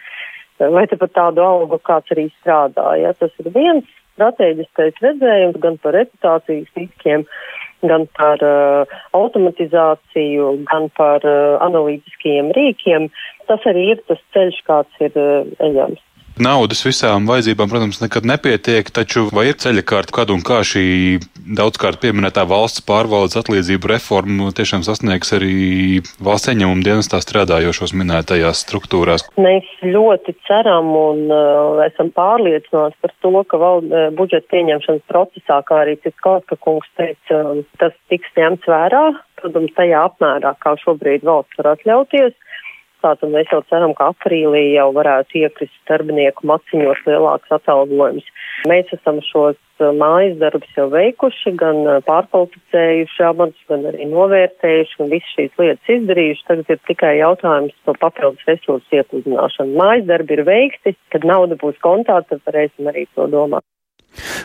vai 0.75 0.85
te 0.87 0.97
pat 0.99 1.13
tādu 1.15 1.43
algu 1.43 1.79
kāds 1.83 2.13
arī 2.15 2.29
strādā. 2.37 2.93
Ja? 3.01 3.13
Tas 3.17 3.33
ir 3.41 3.49
viens 3.55 3.89
strateģiskais 4.15 5.03
redzējums 5.03 5.61
gan 5.63 5.77
par 5.83 5.95
reputācijas 5.97 6.71
riskiem, 6.79 7.25
gan 7.85 8.07
par 8.17 8.41
uh, 8.45 8.97
automatizāciju, 9.17 10.51
gan 10.71 10.89
par 10.97 11.25
uh, 11.27 11.59
analītiskajiem 11.65 12.51
rīkiem. 12.57 13.09
Tas 13.49 13.69
arī 13.69 13.91
ir 13.93 14.03
tas 14.09 14.21
ceļš, 14.35 14.61
kāds 14.69 15.05
ir 15.05 15.19
uh, 15.19 15.47
ejams. 15.67 16.04
Naudas 16.35 16.81
visām 16.83 17.29
vajadzībām, 17.29 17.69
protams, 17.71 18.01
nekad 18.01 18.25
nepietiek, 18.27 18.89
taču 18.91 19.29
vai 19.31 19.47
ir 19.53 19.55
ceļa 19.61 19.83
kārta, 19.87 20.11
kad 20.17 20.33
un 20.33 20.41
kā 20.43 20.59
šī 20.67 20.83
daudzkārt 21.55 22.01
pieminētā 22.03 22.43
valsts 22.49 22.83
pārvaldes 22.83 23.37
atlīdzību 23.39 23.91
reforma 23.93 24.49
tiešām 24.57 24.83
sasniegs 24.83 25.31
arī 25.37 26.01
valsts 26.19 26.51
ieņēmumu 26.51 26.83
dienestā 26.83 27.21
strādājošos 27.23 27.95
minētajās 27.95 28.65
struktūrās? 28.65 29.23
Mēs 29.39 29.69
ļoti 29.87 30.35
ceram 30.49 30.91
un 30.99 31.23
uh, 31.31 31.79
esam 31.87 32.11
pārliecināti 32.15 32.99
par 33.05 33.15
to, 33.23 33.33
ka 33.47 33.61
val, 33.61 33.85
uh, 33.87 34.09
budžeta 34.19 34.51
pieņemšanas 34.57 35.07
procesā, 35.07 35.61
kā 35.63 35.85
arī 35.85 35.95
Ciskauska 36.03 36.59
kungs 36.59 36.91
teica, 36.99 37.45
tas 37.79 37.95
tiks 38.11 38.35
ņemts 38.35 38.67
vērā, 38.67 39.05
protams, 39.39 39.71
tajā 39.79 40.03
apmērā, 40.09 40.57
kā 40.59 40.75
šobrīd 40.83 41.23
valsts 41.23 41.61
var 41.61 41.77
atļauties 41.77 42.35
tātad 43.05 43.31
mēs 43.33 43.51
jau 43.53 43.61
ceram, 43.69 43.93
ka 43.97 44.09
aprīlī 44.13 44.63
jau 44.73 44.89
varētu 44.95 45.43
iekrist 45.43 45.75
darbinieku 45.89 46.47
maciņos 46.49 47.03
lielāks 47.07 47.53
atalgojums. 47.57 48.25
Mēs 48.69 48.89
esam 48.95 49.21
šos 49.25 49.59
uh, 49.79 49.91
mājas 49.97 50.37
darbus 50.41 50.71
jau 50.77 50.87
veikuši, 50.93 51.53
gan 51.59 51.81
uh, 51.83 51.99
pārkvalificējuši 52.07 53.27
amatus, 53.29 53.67
gan 53.69 53.85
arī 53.91 54.09
novērtējuši, 54.09 54.97
un 55.03 55.13
visas 55.13 55.35
šīs 55.37 55.61
lietas 55.61 55.93
izdarījuši. 55.97 56.47
Tagad 56.49 56.73
ir 56.73 56.81
tikai 56.89 57.13
jautājums 57.19 57.77
par 57.85 58.01
papildus 58.07 58.49
resursu 58.49 58.99
iepludināšanu. 59.01 59.77
Mājas 59.77 60.09
darbi 60.09 60.39
ir 60.39 60.43
veikti, 60.49 60.97
kad 61.13 61.27
nauda 61.27 61.59
būs 61.61 61.79
kontā, 61.85 62.21
tad 62.25 62.43
varēsim 62.47 62.91
arī 62.91 63.07
to 63.13 63.29
domāt. 63.31 63.67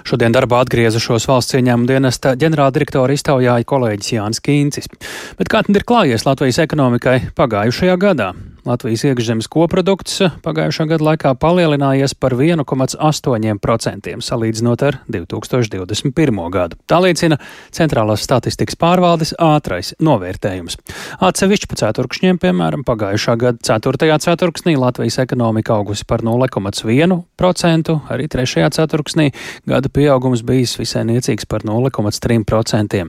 Šodien 0.06 0.34
darbā 0.34 0.62
atgriezušos 0.64 1.28
valsts 1.30 1.54
ieņēmuma 1.58 1.90
dienesta 1.90 2.34
ģenerāldirektora 2.40 3.14
iztaujāja 3.14 3.68
kolēģis 3.72 4.14
Jānis 4.16 4.42
Kīncis. 4.44 4.90
Bet 5.38 5.50
kā 5.52 5.62
tad 5.66 5.76
ir 5.76 5.86
klājies 5.86 6.26
Latvijas 6.26 6.62
ekonomikai 6.64 7.18
pagājušajā 7.38 7.98
gadā? 8.00 8.32
Latvijas 8.68 9.06
iekšzemes 9.08 9.48
koprodukts 9.48 10.18
pagājušā 10.44 10.84
gada 10.90 11.06
laikā 11.06 11.32
palielinājies 11.40 12.12
par 12.20 12.34
1,8% 12.36 14.10
salīdzinot 14.26 14.84
ar 14.84 14.98
2021. 15.08 16.40
gadu. 16.52 16.76
Tā 16.84 16.98
liecina 17.00 17.38
Centrālās 17.72 18.20
statistikas 18.26 18.76
pārvaldes 18.80 19.32
ātrais 19.40 19.94
novērtējums. 20.02 20.76
Atsevišķi 21.24 21.70
pa 21.70 21.80
ceturkšņiem, 21.80 22.40
piemēram, 22.42 22.84
pagājušā 22.84 23.38
gada 23.40 23.64
4. 23.80 24.20
ceturksnī 24.26 24.76
Latvijas 24.76 25.20
ekonomika 25.24 25.78
augusi 25.78 26.04
par 26.04 26.24
0,1%, 26.26 27.98
arī 28.12 28.28
3. 28.28 28.68
ceturksnī 28.76 29.30
gada 29.70 29.88
pieaugums 29.88 30.44
bijis 30.44 30.76
visai 30.80 31.06
niecīgs 31.08 31.48
par 31.48 31.64
0,3%. 31.64 33.04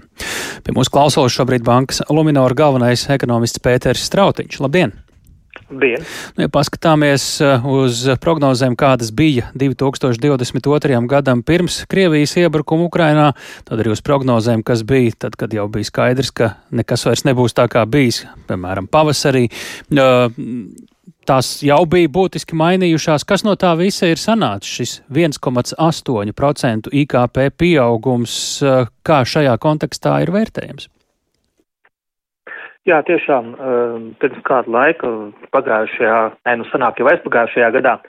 Pie 0.64 0.76
mūsu 0.80 0.96
klausos 0.96 1.36
šobrīd 1.36 1.68
bankas 1.68 2.06
Luminora 2.10 2.56
galvenais 2.56 3.10
ekonomists 3.12 3.60
Pēters 3.60 4.08
Strautiņš. 4.08 4.62
Labdien! 4.64 5.11
Dien. 5.72 6.04
Nu, 6.36 6.44
ja 6.46 6.52
paskatāmies 6.52 7.26
uh, 7.44 7.64
uz 7.64 8.04
prognozēm, 8.24 8.76
kādas 8.80 9.14
bija 9.16 9.48
2022. 9.56 11.00
gadam 11.12 11.44
pirms 11.48 11.82
Krievijas 11.92 12.36
iebrukuma 12.42 12.90
Ukrainā, 12.90 13.32
tad 13.68 13.80
arī 13.80 13.94
uz 13.96 14.04
prognozēm, 14.04 14.66
kas 14.68 14.84
bija 14.88 15.16
tad, 15.26 15.40
kad 15.40 15.54
jau 15.56 15.70
bija 15.72 15.88
skaidrs, 15.88 16.34
ka 16.36 16.54
nekas 16.76 17.08
vairs 17.08 17.26
nebūs 17.30 17.56
tā 17.56 17.70
kā 17.72 17.86
bijis, 17.88 18.26
piemēram, 18.52 18.92
pavasarī. 18.92 19.48
Uh, 19.96 20.28
tās 21.28 21.54
jau 21.64 21.82
bija 21.90 22.12
būtiski 22.12 22.58
mainījušās. 22.58 23.26
Kas 23.28 23.46
no 23.48 23.56
tā 23.60 23.72
visa 23.80 24.10
ir 24.12 24.20
sanācis? 24.20 24.72
Šis 24.76 24.96
1,8% 25.08 26.92
IKP 27.04 27.46
pieaugums, 27.56 28.34
uh, 28.66 28.90
kā 29.08 29.24
šajā 29.24 29.56
kontekstā 29.62 30.20
ir 30.26 30.36
vērtējams? 30.36 30.92
Jā, 32.90 32.98
tiešām 33.06 33.52
ehm, 33.54 34.06
pirms 34.18 34.42
kāda 34.48 34.72
laika 34.74 35.10
pagājušajā, 35.54 36.18
nē, 36.48 36.54
nu 36.58 36.66
sanāk 36.72 36.98
jau 36.98 37.06
aizpagājušajā 37.12 37.68
gadā, 37.76 38.00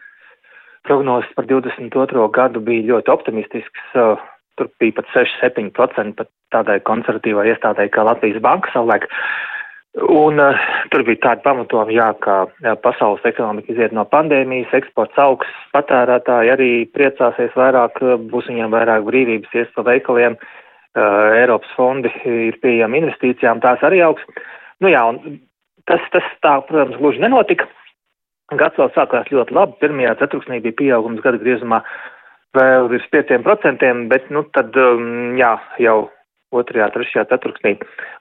prognozes 0.88 1.28
par 1.36 1.44
22. 1.50 2.28
gadu 2.32 2.62
bija 2.64 2.86
ļoti 2.88 3.12
optimistisks. 3.12 3.82
Eh, 3.92 4.22
tur 4.56 4.70
bija 4.80 4.96
pat 4.96 5.10
6-7% 5.12 6.16
pat 6.16 6.30
tādai 6.52 6.78
konservatīvai 6.88 7.50
iestādai 7.52 7.90
kā 7.92 8.04
Latvijas 8.04 8.40
Banka 8.44 8.72
savulaik. 8.72 9.04
Un 10.08 10.40
uh, 10.40 10.56
tur 10.88 11.02
bija 11.04 11.20
tādi 11.20 11.44
pamatojumi, 11.44 11.98
jā, 11.98 12.06
ka 12.24 12.36
jā, 12.64 12.72
pasaules 12.80 13.24
ekonomika 13.28 13.74
iziet 13.74 13.92
no 13.92 14.06
pandēmijas, 14.08 14.72
eksports 14.78 15.20
augs, 15.20 15.50
patērētāji 15.76 16.52
arī 16.52 16.70
priecāsies 16.96 17.52
vairāk, 17.60 18.00
būs 18.32 18.48
viņiem 18.48 18.72
vairāk 18.72 19.04
brīvības 19.04 19.52
ies 19.60 19.68
pa 19.76 19.84
veikaliem, 19.90 20.38
uh, 20.40 21.36
Eiropas 21.42 21.76
fondi 21.76 22.12
ir 22.24 22.56
pieejami 22.64 23.02
investīcijām, 23.02 23.60
tās 23.60 23.84
arī 23.84 24.00
augs. 24.08 24.24
Uh, 24.32 24.48
Nu 24.82 24.90
jā, 24.90 25.02
un 25.06 25.38
tas, 25.86 26.02
tas 26.14 26.26
tā, 26.42 26.56
protams, 26.66 26.98
gluži 27.00 27.22
nenotika. 27.22 27.68
Gads 28.52 28.76
vēl 28.76 28.90
sākās 28.96 29.30
ļoti 29.32 29.54
labi. 29.56 29.78
Pirmajā 29.80 30.16
ceturksnī 30.20 30.58
bija 30.64 30.76
pieaugums 30.80 31.22
gada 31.24 31.40
griezumā 31.40 31.80
vēl 32.56 32.90
virs 32.92 33.06
5%, 33.14 33.92
bet, 34.10 34.26
nu, 34.34 34.44
tad, 34.52 34.74
um, 34.76 35.36
jā, 35.38 35.54
jau 35.80 36.10
otrajā, 36.52 36.90
trešajā 36.92 37.28
ceturksnī 37.30 37.78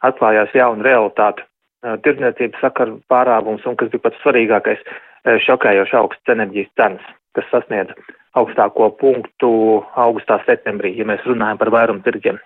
atklājās 0.08 0.54
jauna 0.56 0.88
realitāte. 0.88 1.44
Uh, 1.82 1.98
tirdzniecības 2.06 2.62
sakaru 2.62 3.00
pārāvums 3.12 3.66
un, 3.66 3.76
kas 3.76 3.90
bija 3.92 4.06
pats 4.06 4.22
svarīgākais, 4.22 4.86
uh, 4.86 5.36
šokējoši 5.42 5.98
augsts 5.98 6.32
enerģijas 6.32 6.70
cenas, 6.78 7.12
kas 7.36 7.50
sasniedz 7.52 7.98
augstāko 8.38 8.92
punktu 9.02 9.52
augustā 10.00 10.38
septembrī, 10.46 10.94
ja 10.96 11.10
mēs 11.10 11.26
runājam 11.28 11.60
par 11.60 11.74
vairumu 11.74 12.06
tirgiem. 12.06 12.38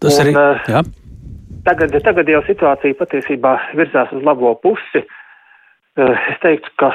Tas 0.00 0.16
un, 0.16 0.24
arī, 0.24 0.32
uh, 0.34 0.70
jā. 0.72 0.82
Tagad, 1.64 1.94
tagad 2.04 2.28
jau 2.28 2.42
situācija 2.44 2.96
patiesībā 2.98 3.54
virzās 3.78 4.10
uz 4.12 4.24
labo 4.26 4.50
pusi. 4.60 5.00
Eh, 5.00 6.24
es 6.32 6.40
teiktu, 6.42 6.68
ka 6.76 6.90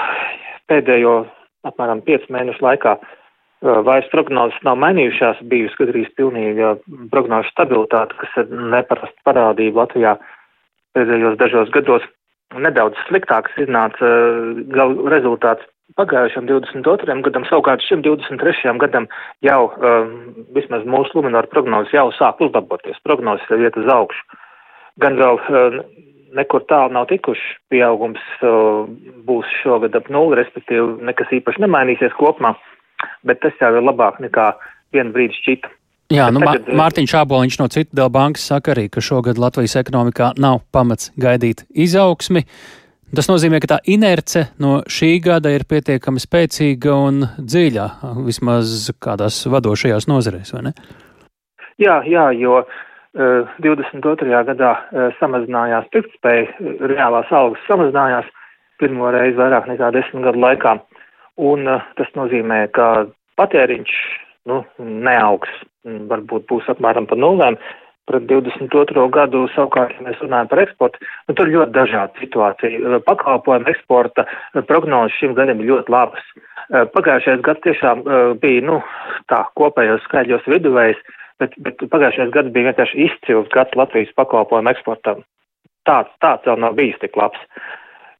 pēdējo 0.70 1.24
apmēram 1.66 2.04
5 2.06 2.28
mēnešu 2.36 2.62
laikā 2.62 2.92
eh, 3.00 3.80
vairs 3.88 4.12
prognozes 4.12 4.60
nav 4.68 4.78
mainījušās, 4.84 5.40
bijusi 5.50 5.80
gandrīz 5.80 6.12
pilnīga 6.20 6.76
prognožu 7.10 7.50
stabilitāte, 7.50 8.14
kas 8.20 8.36
ir 8.44 8.54
neparasta 8.76 9.26
parādība 9.26 9.88
Latvijā 9.88 10.12
pēdējos 10.94 11.40
dažos 11.42 11.72
gados. 11.74 12.06
Nedaudz 12.54 13.02
sliktāks 13.08 13.58
iznāca 13.66 14.06
eh, 14.06 14.60
gal 14.76 14.94
rezultāts 15.16 15.66
pagājušam 15.98 16.46
22. 16.46 17.18
gadam, 17.26 17.48
savukārt 17.50 17.82
šim 17.88 18.06
23. 18.06 18.76
gadam 18.84 19.08
jau 19.42 19.64
um, 19.72 20.12
vismaz 20.54 20.86
mūsu 20.86 21.18
lumināru 21.18 21.50
prognozes 21.50 21.96
jau 21.96 22.06
sāk 22.14 22.44
uzlaboties. 22.46 23.02
Prognozes 23.02 23.50
jau 23.50 23.58
iet 23.58 23.80
uz 23.82 23.90
augšu 23.90 24.38
gan 25.02 25.18
vēl 25.20 25.40
eh, 25.40 25.80
nekur 26.38 26.66
tālu 26.70 26.96
nav 26.96 27.10
tikuši. 27.12 27.56
Pieaugums 27.72 28.22
eh, 28.42 28.54
būs 29.28 29.52
šogad 29.64 29.98
ap 29.98 30.10
nulli, 30.14 30.40
respektīvi 30.42 31.00
nekas 31.10 31.34
īpaši 31.40 31.64
nemainīsies 31.66 32.16
kopumā, 32.20 32.56
bet 33.28 33.42
tas 33.44 33.56
jau 33.62 33.74
ir 33.76 33.86
labāk 33.86 34.22
nekā 34.24 34.52
vienu 34.96 35.16
brīdi 35.16 35.38
šķita. 35.42 35.76
Jā, 36.16 36.32
nu, 36.34 36.42
tagad, 36.42 36.68
eh, 36.68 36.78
Mārtiņš 36.80 37.16
Šāboliņš 37.16 37.62
no 37.62 37.70
Citadela 37.74 38.14
bankas 38.14 38.50
saka 38.52 38.76
arī, 38.76 38.90
ka 38.92 39.04
šogad 39.04 39.42
Latvijas 39.42 39.78
ekonomikā 39.84 40.34
nav 40.42 40.64
pamats 40.74 41.14
gaidīt 41.20 41.66
izaugsmi. 41.70 42.46
Tas 43.10 43.26
nozīmē, 43.26 43.58
ka 43.58 43.72
tā 43.72 43.78
inerce 43.90 44.52
no 44.62 44.84
šī 44.86 45.16
gada 45.26 45.50
ir 45.50 45.64
pietiekami 45.66 46.22
spēcīga 46.22 46.94
un 46.94 47.24
dziļa, 47.42 47.86
vismaz 48.22 48.92
kādās 49.02 49.40
vadošajās 49.50 50.06
nozarēs, 50.06 50.52
vai 50.54 50.68
ne? 50.68 50.74
Jā, 51.82 51.96
jā, 52.06 52.28
jo 52.38 52.60
uh, 52.60 52.78
22. 53.18 54.30
Eh, 54.30 54.44
gadā 54.46 54.72
eh, 54.78 55.10
samazinājās 55.20 55.90
pirktspēja, 55.94 56.54
reālās 56.92 57.32
algas 57.32 57.66
samazinājās 57.68 58.30
pirmo 58.80 59.10
reizi 59.12 59.38
vairāk 59.38 59.68
nekā 59.68 59.92
desmit 59.96 60.24
gadu 60.24 60.40
laikā. 60.40 60.78
Un 61.38 61.68
eh, 61.68 61.82
tas 61.98 62.10
nozīmē, 62.16 62.68
ka 62.72 63.10
patēriņš 63.40 63.94
nu, 64.50 64.64
neaugs, 64.80 65.50
varbūt 65.86 66.46
būs 66.50 66.70
apmēram 66.70 67.10
pa 67.10 67.18
nulēm. 67.18 67.58
Pret 68.10 68.24
22. 68.26 69.04
gadu 69.14 69.44
savukārt, 69.54 69.94
ja 69.94 70.08
mēs 70.08 70.22
runājam 70.22 70.48
par 70.50 70.62
eksportu, 70.64 70.98
nu, 71.30 71.36
tur 71.38 71.50
ļoti 71.50 71.76
dažāda 71.76 72.18
situācija. 72.18 73.02
Pakalpojumu 73.06 73.70
eksporta 73.70 74.26
prognozes 74.66 75.14
šim 75.22 75.36
gadam 75.38 75.62
ir 75.62 75.70
ļoti 75.70 75.94
labas. 75.94 76.24
Pagājušais 76.96 77.44
gads 77.46 77.62
tiešām 77.68 78.02
bija, 78.42 78.64
nu, 78.66 78.80
tā 79.30 79.44
kopējos 79.62 80.02
skaļos 80.08 80.50
viduvējs, 80.50 80.98
bet, 81.42 81.56
bet 81.66 81.84
pagājušais 81.92 82.32
gads 82.36 82.54
bija 82.56 82.70
vienkārši 82.70 83.06
izcils 83.08 83.52
gads 83.54 83.76
Latvijas 83.80 84.12
pakalpojumu 84.20 84.72
eksportam. 84.74 85.24
Tāds, 85.88 86.12
tāds 86.24 86.46
vēl 86.48 86.60
nav 86.62 86.76
bijis 86.78 87.00
tik 87.02 87.18
labs. 87.20 87.40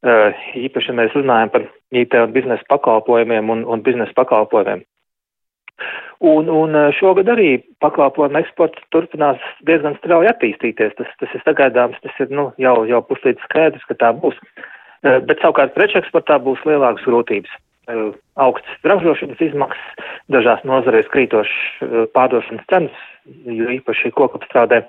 Uh, 0.00 0.32
īpaši, 0.56 0.94
mēs 0.96 1.12
runājam 1.12 1.52
par 1.52 1.66
IT 1.92 2.16
un 2.16 2.32
biznesa 2.32 2.64
pakalpojumiem 2.72 3.52
un, 3.52 3.66
un 3.68 3.82
biznesa 3.84 4.16
pakalpojumiem. 4.16 4.82
Un, 6.20 6.48
un 6.52 6.76
uh, 6.76 6.88
šogad 6.96 7.28
arī 7.32 7.58
pakalpojumu 7.84 8.40
eksports 8.40 8.80
turpinās 8.94 9.40
diezgan 9.68 9.96
strauji 10.00 10.32
attīstīties. 10.32 10.96
Tas, 10.96 11.12
tas 11.20 11.36
ir 11.36 11.44
sagaidāms, 11.44 12.00
tas 12.04 12.24
ir 12.24 12.32
nu, 12.32 12.48
jau, 12.60 12.78
jau 12.88 13.02
puslīdz 13.08 13.44
skaidrs, 13.44 13.84
ka 13.88 13.98
tā 14.00 14.12
būs. 14.16 14.40
Uh, 15.04 15.20
bet 15.24 15.40
savukārt 15.44 15.76
preču 15.76 16.00
eksportā 16.00 16.40
būs 16.44 16.64
lielākas 16.68 17.04
grūtības. 17.08 17.52
Augstas 18.40 18.90
ražošanas 18.92 19.40
izmaksas, 19.44 20.04
dažās 20.32 20.62
nozarēs 20.68 21.10
krītošas 21.12 22.10
pārdošanas 22.16 22.68
cenas, 22.72 23.00
jo 23.46 23.70
īpaši 23.78 24.12
kokapstrādē 24.16 24.84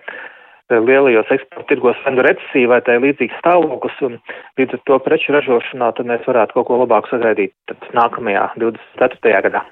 lielajos 0.71 1.31
eksporta 1.35 1.67
tirgos 1.67 1.99
vai 2.05 2.27
recesija 2.27 2.69
vai 2.71 2.79
tā 2.85 2.95
līdzīgs 3.03 3.39
stāvoklis, 3.41 3.97
un 4.07 4.19
līdz 4.59 4.77
ar 4.77 4.85
to 4.87 4.99
preču 5.07 5.35
ražošanā 5.35 5.91
tad 5.97 6.07
mēs 6.07 6.23
varētu 6.27 6.55
kaut 6.55 6.69
ko 6.69 6.79
labāku 6.83 7.11
sagaidīt 7.11 7.75
nākamajā 7.97 8.47
24. 8.61 9.41
gadā. 9.49 9.65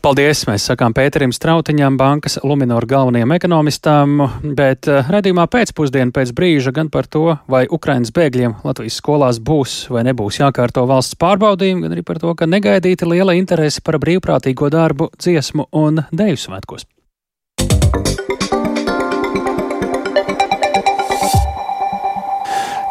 Paldies! 0.00 0.46
Mēs 0.48 0.64
sakām 0.64 0.94
Pēterim 0.96 1.32
Strautiņam, 1.36 1.98
bankas 2.00 2.38
Luminor 2.40 2.86
galvenajam 2.88 3.34
ekonomistam, 3.36 4.22
bet 4.56 4.88
eh, 4.88 5.10
redzījumā 5.12 5.44
pēcpusdienu 5.52 6.14
pēc 6.16 6.32
brīža 6.36 6.72
gan 6.72 6.88
par 6.88 7.04
to, 7.04 7.34
vai 7.52 7.66
Ukrainas 7.68 8.08
bēgļiem 8.16 8.62
Latvijas 8.64 8.96
skolās 9.02 9.42
būs 9.44 9.74
vai 9.92 10.06
nebūs 10.08 10.40
jākārto 10.40 10.86
valsts 10.88 11.18
pārbaudījumi, 11.20 11.84
gan 11.84 11.96
arī 11.98 12.04
par 12.08 12.22
to, 12.22 12.32
ka 12.32 12.48
negaidīta 12.48 13.08
liela 13.10 13.36
interese 13.36 13.84
par 13.84 14.00
brīvprātīgo 14.00 14.72
darbu 14.72 15.10
dziesmu 15.20 15.68
un 15.82 16.00
deju 16.16 16.40
svētkos. 16.48 16.88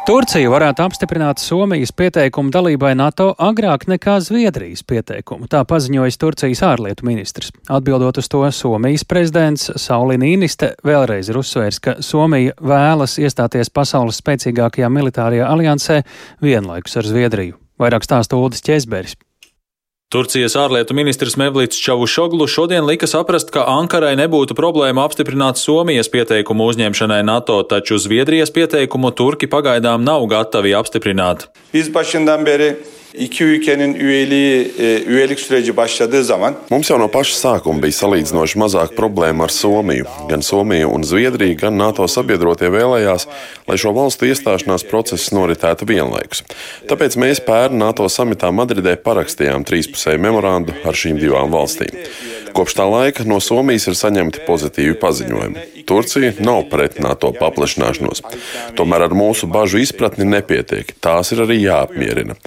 Turcija 0.10 0.50
varētu 0.50 0.82
apstiprināt 0.82 1.38
Somijas 1.38 1.92
pieteikumu 1.94 2.50
dalībai 2.50 2.96
NATO 2.98 3.28
agrāk 3.46 3.84
nekā 3.92 4.16
Zviedrijas 4.26 4.82
pieteikumu, 4.90 5.46
tā 5.46 5.62
paziņojas 5.70 6.18
Turcijas 6.18 6.64
ārlietu 6.66 7.06
ministrs. 7.06 7.52
Atbildot 7.70 8.18
uz 8.18 8.32
to, 8.34 8.42
Somijas 8.50 9.06
prezidents 9.06 9.70
Sauli 9.78 10.18
Nīniste 10.18 10.72
vēlreiz 10.82 11.30
ir 11.30 11.38
uzsvērs, 11.44 11.78
ka 11.86 11.98
Somija 12.02 12.58
vēlas 12.58 13.20
iestāties 13.22 13.70
pasaules 13.70 14.18
spēcīgākajā 14.24 14.90
militārajā 14.90 15.46
aliansē 15.46 16.02
vienlaikus 16.42 16.98
ar 16.98 17.14
Zviedriju. 17.14 17.62
Vairāk 17.78 18.10
stāsta 18.10 18.42
Uldis 18.42 18.66
Česberis. 18.66 19.14
Turcijas 20.10 20.56
ārlietu 20.58 20.96
ministrs 20.98 21.36
Mevlīts 21.38 21.78
Čavušoglu 21.86 22.48
šodien 22.50 22.82
lika 22.88 23.06
saprast, 23.06 23.52
ka 23.54 23.68
Ankarai 23.70 24.16
nebūtu 24.18 24.56
problēma 24.58 25.04
apstiprināt 25.06 25.60
Somijas 25.62 26.10
pieteikumu 26.10 26.66
uzņemšanai 26.72 27.20
NATO, 27.28 27.60
taču 27.70 28.00
Zviedrijas 28.02 28.50
pieteikumu 28.56 29.12
Turki 29.14 29.46
pagaidām 29.46 30.02
nav 30.02 30.26
gatavi 30.32 30.74
apstiprināt. 30.74 31.46
Biz 31.76 31.94
başından 31.94 32.42
beri 32.42 32.72
iki 33.14 33.44
ülkenin 33.44 33.94
üyeliği, 33.94 34.72
e, 34.80 35.04
üyelik 35.04 35.40
süreci 35.40 35.78
başladığı 35.78 36.24
zaman 36.24 36.56
Mums 36.70 36.90
jau 36.90 37.00
no 37.00 37.08
paša 37.08 37.36
sākuma 37.36 37.82
bija 37.82 37.96
salīdzinoši 37.98 38.60
mazāk 38.60 38.96
problēma 38.98 39.48
ar 39.48 39.54
Somiju. 39.54 40.06
Gan 40.30 40.42
Somija 40.46 40.88
un 40.88 41.04
Zviedrija, 41.04 41.58
gan 41.58 41.78
NATO 41.78 42.08
sabiedrotie 42.08 42.70
vēlējās, 42.70 43.26
lai 43.70 43.78
šo 43.78 43.94
valstu 43.96 44.30
iestāšanās 44.30 44.86
process 44.90 45.32
noritētu 45.34 45.88
vienlaikus. 45.90 46.44
Tāpēc 46.90 47.18
mēs 47.18 47.42
pērn 47.46 47.80
NATO 47.82 48.10
samitā 48.10 48.52
Madridē 48.54 48.96
parakstījām 49.06 49.66
trīspusēju 49.66 50.22
memorandu 50.22 50.78
ar 50.86 50.94
šīm 50.94 51.18
divām 51.22 51.52
valstīm. 51.54 51.96
Kopš 52.56 52.76
tā 52.80 52.86
laika 52.90 53.26
no 53.28 53.40
Somijas 53.44 53.88
ir 53.90 53.98
saņemti 53.98 54.44
pozitīvi 54.48 54.98
paziņojumi. 55.02 55.66
Turcija 55.90 56.34
nav 56.46 56.68
pret 56.70 57.00
NATO 57.02 57.32
paplašināšanos. 57.34 58.22
Tomēr 58.78 59.08
ar 59.08 59.16
mūsu 59.18 59.50
bažu 59.50 59.80
izpratni 59.82 60.28
nepietiek. 60.30 60.92
Tās 61.02 61.34
ir 61.34 61.42
arī 61.46 61.60
jāapmierina. 61.64 62.38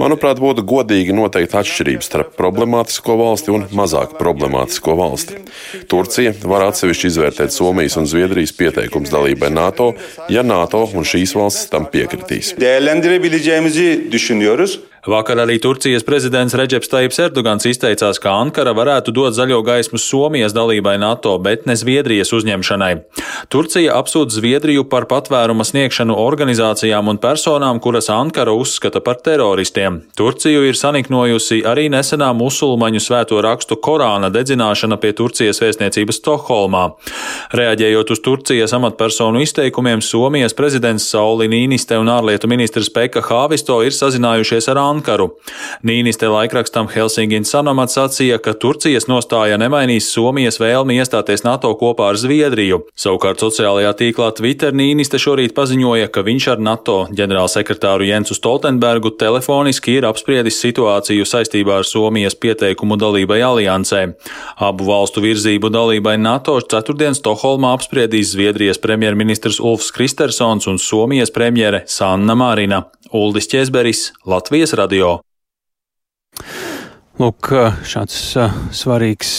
Manuprāt, 0.00 0.40
būtu 0.42 0.64
godīgi 0.68 1.16
noteikt 1.16 1.56
atšķirības 1.60 2.10
starp 2.10 2.34
problemātisko 2.36 3.16
valsti 3.20 3.54
un 3.56 3.66
mazāk 3.76 4.18
problemātisko 4.20 4.98
valsti. 5.00 5.40
Turcija 5.90 6.34
var 6.44 6.66
atsevišķi 6.68 7.10
izvērtēt 7.12 7.56
Somijas 7.56 7.96
un 8.00 8.08
Zviedrijas 8.10 8.52
pieteikums 8.56 9.12
dalībai 9.12 9.52
NATO, 9.54 9.92
ja 10.32 10.44
NATO 10.46 10.84
un 10.92 11.08
šīs 11.08 11.34
valstis 11.38 11.72
tam 11.72 11.88
piekritīs. 11.90 12.54
Vakar 15.06 15.38
arī 15.40 15.56
Turcijas 15.56 16.04
prezidents 16.04 16.52
Reģeps 16.52 16.90
Taips 16.92 17.18
Erdogans 17.24 17.64
izteicās, 17.64 18.18
ka 18.20 18.34
Ankara 18.36 18.74
varētu 18.76 19.14
dot 19.16 19.32
zaļo 19.32 19.62
gaismu 19.64 19.96
Somijas 19.96 20.52
dalībai 20.52 20.98
NATO, 21.00 21.32
bet 21.40 21.64
ne 21.64 21.72
Zviedrijas 21.72 22.34
uzņemšanai. 22.36 22.90
Turcija 23.48 23.94
apsūdz 23.96 24.36
Zviedriju 24.36 24.84
par 24.92 25.06
patvēruma 25.08 25.64
sniegšanu 25.64 26.18
organizācijām 26.20 27.08
un 27.08 27.20
personām, 27.22 27.80
kuras 27.80 28.10
Ankara 28.12 28.52
uzskata 28.52 29.00
par 29.00 29.22
teroristiem. 29.24 30.02
Turciju 30.20 30.66
ir 30.68 30.76
saniknojusi 30.76 31.62
arī 31.64 31.86
nesenā 31.88 32.28
musulmaņu 32.36 33.00
svēto 33.00 33.40
rakstu 33.40 33.80
Korāna 33.80 34.28
dedzināšana 34.28 35.00
pie 35.00 35.14
Turcijas 35.16 35.62
vēstniecības 35.64 36.20
Stokholmā. 36.20 36.84
Reaģējot 37.56 38.12
uz 38.12 38.20
Turcijas 38.20 38.76
amatpersonu 38.76 39.40
izteikumiem, 39.46 40.04
Somijas 40.04 40.52
prezidents 40.52 41.08
Sauli 41.08 41.48
Nīniste 41.48 41.96
un 41.96 42.12
ārlietu 42.12 42.52
ministrs 42.52 42.92
Pekka 42.92 43.24
Hāvisto 43.24 43.80
ir 43.80 43.96
sazinājušies 43.96 44.68
ar 44.68 44.84
Ankaru. 44.90 45.30
Nīniste 45.86 46.28
laikrakstam 46.30 46.90
Helsingin 46.92 47.46
Sanomat 47.48 47.92
sacīja, 47.94 48.40
ka 48.42 48.54
Turcijas 48.58 49.06
nostāja 49.10 49.58
nemainīs 49.60 50.10
Somijas 50.12 50.60
vēlmi 50.60 50.98
iestāties 51.00 51.44
NATO 51.46 51.72
kopā 51.78 52.10
ar 52.12 52.18
Zviedriju. 52.20 52.82
Savukārt 52.98 53.42
sociālajā 53.42 53.94
tīklā 54.02 54.30
Twitter 54.36 54.74
Nīniste 54.76 55.20
šorīt 55.22 55.54
paziņoja, 55.56 56.10
ka 56.12 56.24
viņš 56.26 56.48
ar 56.54 56.64
NATO 56.66 56.98
ģenerālsekretāru 57.16 58.08
Jensu 58.10 58.36
Stoltenbergu 58.36 59.14
telefoniski 59.20 59.96
ir 59.98 60.08
apspriedis 60.08 60.60
situāciju 60.62 61.26
saistībā 61.28 61.80
ar 61.80 61.88
Somijas 61.88 62.36
pieteikumu 62.38 62.98
dalībai 63.00 63.40
aliansē. 63.46 64.02
Abu 64.66 64.88
valstu 64.90 65.22
virzību 65.24 65.70
dalībai 65.72 66.16
NATO 66.20 66.58
ceturtdien 66.60 67.16
Stokholmā 67.16 67.72
apspriedīs 67.76 68.34
Zviedrijas 68.34 68.80
premjerministrs 68.82 69.60
Ulfs 69.60 69.92
Kristersons 69.94 70.68
un 70.70 70.78
Somijas 70.78 71.32
premjere 71.34 71.84
Sanna 71.86 72.34
Marina. 72.38 72.84
Uldis 73.12 73.48
Česberis, 73.48 74.12
Latvijas 74.26 74.72
radio. 74.72 75.29
Lūk, 77.20 77.50
šāds 77.84 78.14
svarīgs 78.72 79.30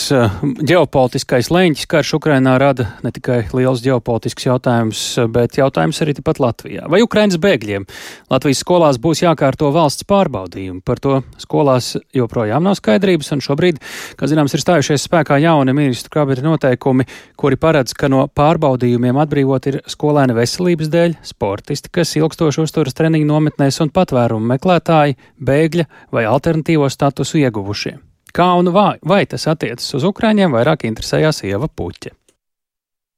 ģeopolitiskais 0.69 1.47
leņķis 1.49 1.87
karš 1.89 2.11
Ukrainā 2.19 2.51
rada 2.61 2.91
ne 3.01 3.09
tikai 3.09 3.39
liels 3.57 3.81
ģeopolitisks 3.81 4.45
jautājums, 4.45 4.99
bet 5.33 5.57
jautājums 5.57 5.97
arī 6.03 6.13
tepat 6.19 6.37
Latvijā. 6.43 6.85
Vai 6.91 6.99
Ukrainas 7.01 7.39
bēgļiem 7.41 7.87
Latvijas 8.29 8.61
skolās 8.61 8.99
būs 9.01 9.23
jākārto 9.23 9.71
valsts 9.73 10.05
pārbaudījumi? 10.05 10.83
Par 10.85 11.01
to 11.01 11.15
skolās 11.41 11.95
joprojām 12.13 12.61
nav 12.67 12.77
skaidrības, 12.77 13.31
un 13.33 13.41
šobrīd, 13.41 13.81
kā 14.19 14.29
zināms, 14.29 14.53
ir 14.53 14.61
stājušies 14.61 15.07
spēkā 15.09 15.41
jauni 15.41 15.73
ministru 15.73 16.13
kabineta 16.13 16.45
noteikumi, 16.45 17.07
kuri 17.33 17.57
paredz, 17.57 17.97
ka 17.97 18.11
no 18.13 18.27
pārbaudījumiem 18.29 19.17
atbrīvot 19.25 19.71
ir 19.71 19.79
skolēni 19.89 20.37
veselības 20.37 20.93
dēļ, 20.93 21.17
sportisti, 21.33 21.89
kas 21.97 22.13
ilgstoši 22.21 22.61
uzturas 22.61 22.99
treniņu 23.01 23.31
nometnēs 23.33 23.81
un 23.81 23.89
patvērumu 23.89 24.53
meklētāji, 24.53 25.17
bēgļa 25.41 25.89
vai 26.13 26.27
alternatīvo 26.29 26.93
statusu 26.93 27.41
ieguvuši 27.41 27.70
ieguvušie. 27.71 27.97
Kā 28.31 28.53
un 28.55 28.71
vai, 28.71 28.97
vai 29.03 29.25
tas 29.27 29.47
attiecas 29.47 29.89
uz 29.95 30.03
Ukrāņiem, 30.07 30.53
vairāk 30.55 30.85
interesējās 30.87 31.43
Ieva 31.43 31.67
Puķa. 31.67 32.15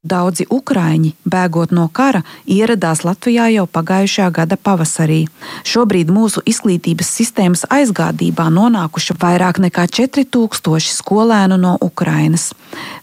Daudzi 0.03 0.43
ukrāņi, 0.51 1.13
bēgot 1.23 1.71
no 1.71 1.85
kara, 1.87 2.25
ieradās 2.43 3.05
Latvijā 3.07 3.45
jau 3.53 3.63
pagājušā 3.71 4.25
gada 4.35 4.57
pavasarī. 4.59 5.29
Šobrīd 5.63 6.09
mūsu 6.11 6.41
izglītības 6.43 7.07
sistēmas 7.07 7.63
aizgādībā 7.71 8.49
nonākuši 8.51 9.15
vairāk 9.21 9.61
nekā 9.63 9.85
4000 9.87 10.91
skolēnu 10.91 11.55
no 11.55 11.77
Ukrainas. 11.79 12.49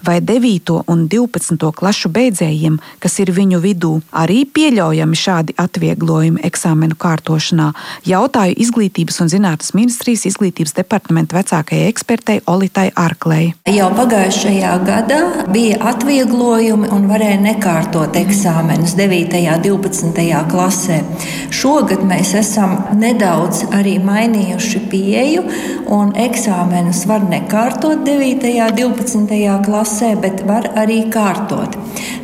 Vai 0.04 0.18
9. 0.20 0.74
un 0.92 1.06
12. 1.08 1.70
klašu 1.72 2.10
beidzējiem, 2.12 2.76
kas 3.00 3.16
ir 3.24 3.32
viņu 3.32 3.62
vidū, 3.64 3.94
arī 4.12 4.44
pieļaujami 4.44 5.16
šādi 5.16 5.56
atvieglojumi 5.56 6.44
eksāmenu 6.44 7.00
kārtošanā, 7.00 7.70
jautāju 8.04 8.58
Izglītības 8.60 9.22
un 9.24 9.32
zinātnes 9.32 9.72
ministrijas 9.72 10.26
izglītības 10.28 10.76
departamenta 10.76 11.40
vecākajai 11.40 11.88
ekspertei 11.88 12.42
Olitai 12.44 12.90
Arklei. 12.92 13.54
Jau 13.72 13.88
pagājušajā 13.96 14.76
gadā 14.84 15.24
bija 15.48 15.80
atvieglojumi 15.94 16.89
un 16.94 17.06
varēja 17.10 17.38
nekārtot 17.42 18.16
eksāmenus 18.18 18.96
9. 18.98 19.38
un 19.54 19.62
12. 19.64 20.24
klasē. 20.50 20.98
Šogad 21.54 22.02
mēs 22.06 22.32
esam 22.38 22.76
nedaudz 22.98 23.64
arī 23.76 23.96
mainījuši 24.02 24.82
pieeju, 24.90 25.44
un 25.94 26.14
eksāmenus 26.26 27.04
var 27.10 27.26
nekārtot 27.30 28.04
9. 28.06 28.50
un 28.66 28.76
12. 28.80 29.40
klasē, 29.66 30.14
bet 30.22 30.44
var 30.48 30.70
arī 30.80 31.04
kārtot. 31.12 31.78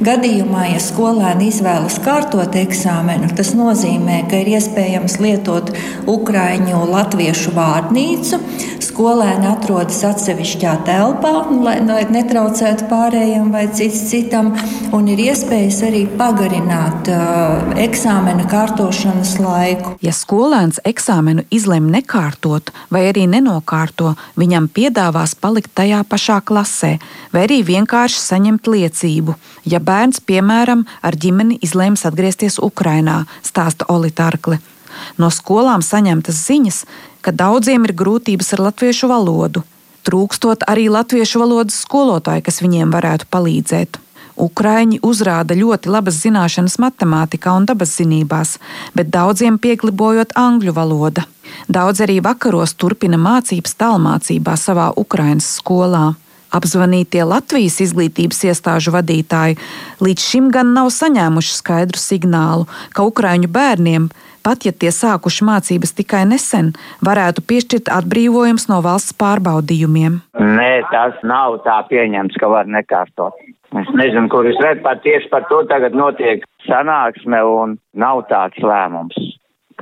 Gadījumā, 0.07 0.67
ja 0.75 0.81
skolēni 0.83 1.49
izvēlas 1.49 1.97
kārtot 2.05 2.57
eksāmenu, 2.61 3.31
tas 3.37 3.55
nozīmē, 3.57 4.23
ka 4.29 4.43
ir 4.43 4.51
iespējams 4.59 5.17
lietot 5.25 5.73
ukraiņu 6.11 6.83
latviešu 6.91 7.55
vārnīcu. 7.57 8.41
Skolēni 8.85 9.49
atrodas 9.49 10.03
atsevišķā 10.09 10.75
telpā, 10.87 11.33
lai, 11.65 11.79
lai 11.85 12.03
netraucētu 12.13 12.91
pārējiem 12.91 13.49
vai 13.53 13.67
cits 13.77 14.05
citam, 14.11 14.53
un 14.97 15.09
ir 15.11 15.21
iespējas 15.29 15.81
arī 15.87 16.03
pagarināt 16.19 17.11
uh, 17.13 17.73
eksāmena 17.83 18.47
kārtošanas 18.51 19.37
laiku. 19.43 19.95
Ja 20.05 20.13
skolēns 20.17 20.81
eksāmenu 20.87 21.47
izlemj 21.51 21.91
nekārtot 21.99 22.73
vai 22.93 23.07
arī 23.11 23.27
nenokārto, 23.31 24.15
viņam 24.41 24.69
piedāvās 24.73 25.37
palikt 25.39 25.75
tajā 25.79 26.03
pašā 26.09 26.39
klasē, 26.47 26.97
vai 27.33 27.47
arī 27.49 27.63
vienkārši 27.67 28.23
saņemt 28.23 28.71
liecību. 28.73 29.37
Ja 29.67 29.83
bērns, 29.83 30.23
piemēram, 30.25 30.87
ar 31.03 31.19
ģimeni 31.19 31.59
izlēms 31.67 32.07
atgriezties 32.09 32.61
Ukrajinā, 32.63 33.25
stāsta 33.43 33.89
Olita 33.93 34.31
Arkle. 34.31 34.61
no 35.19 35.31
skolām 35.31 35.83
saņemtas 35.85 36.39
ziņas, 36.49 36.85
ka 37.21 37.33
daudziem 37.33 37.85
ir 37.85 37.93
grūtības 37.93 38.55
ar 38.57 38.69
latviešu 38.71 39.11
valodu. 39.11 39.65
Trūkstot 40.07 40.63
arī 40.71 40.87
latviešu 40.93 41.43
valodas 41.43 41.81
skolotāju, 41.83 42.45
kas 42.47 42.63
viņiem 42.63 42.93
varētu 42.95 43.27
palīdzēt. 43.31 43.99
Ukraiņi 44.37 45.01
uzrāda 45.07 45.57
ļoti 45.57 45.91
labas 45.91 46.21
zināšanas 46.21 46.77
matemātikā 46.83 47.55
un 47.57 47.65
dabas 47.69 47.95
zinībās, 47.97 48.59
bet 48.95 49.09
daudziem 49.15 49.57
pieklibojot 49.59 50.37
angļu 50.37 50.77
valoda. 50.77 51.25
Daudz 51.73 52.03
arī 52.05 52.19
vakaros 52.21 52.75
turpina 52.77 53.17
mācības 53.17 53.77
tālmācībā 53.81 54.57
savā 54.61 54.91
Ukraiņas 55.01 55.49
skolā. 55.61 56.05
Apzvanītie 56.57 57.25
Latvijas 57.27 57.81
izglītības 57.83 58.45
iestāžu 58.47 58.93
vadītāji 58.95 59.59
līdz 60.05 60.29
šim 60.31 60.51
gan 60.55 60.71
nav 60.77 60.93
saņēmuši 60.95 61.57
skaidru 61.57 62.01
signālu, 62.01 62.69
ka 62.95 63.05
Ukraiņu 63.09 63.51
bērniem, 63.53 64.09
pat 64.47 64.67
ja 64.69 64.73
tie 64.73 64.93
sākuši 64.95 65.47
mācības 65.49 65.95
tikai 65.99 66.23
nesen, 66.31 66.73
varētu 67.09 67.43
piešķirt 67.51 67.91
atbrīvojums 67.99 68.69
no 68.71 68.81
valsts 68.87 69.17
pārbaudījumiem. 69.19 70.21
Nē, 70.39 70.73
tas 70.93 71.19
nav 71.27 71.61
tā 71.67 71.81
pieņemts, 71.91 72.39
ka 72.41 72.51
var 72.53 72.71
nekārtot. 72.71 73.35
Es 73.77 73.89
nezinu, 73.99 74.31
kur 74.33 74.47
es 74.47 74.59
redzu, 74.63 74.85
pat 74.87 75.03
tieši 75.05 75.29
par 75.33 75.49
to 75.51 75.65
tagad 75.71 75.97
notiek 75.99 76.47
sanāksme 76.69 77.43
un 77.51 77.75
nav 77.99 78.23
tāds 78.31 78.63
lēmums, 78.63 79.19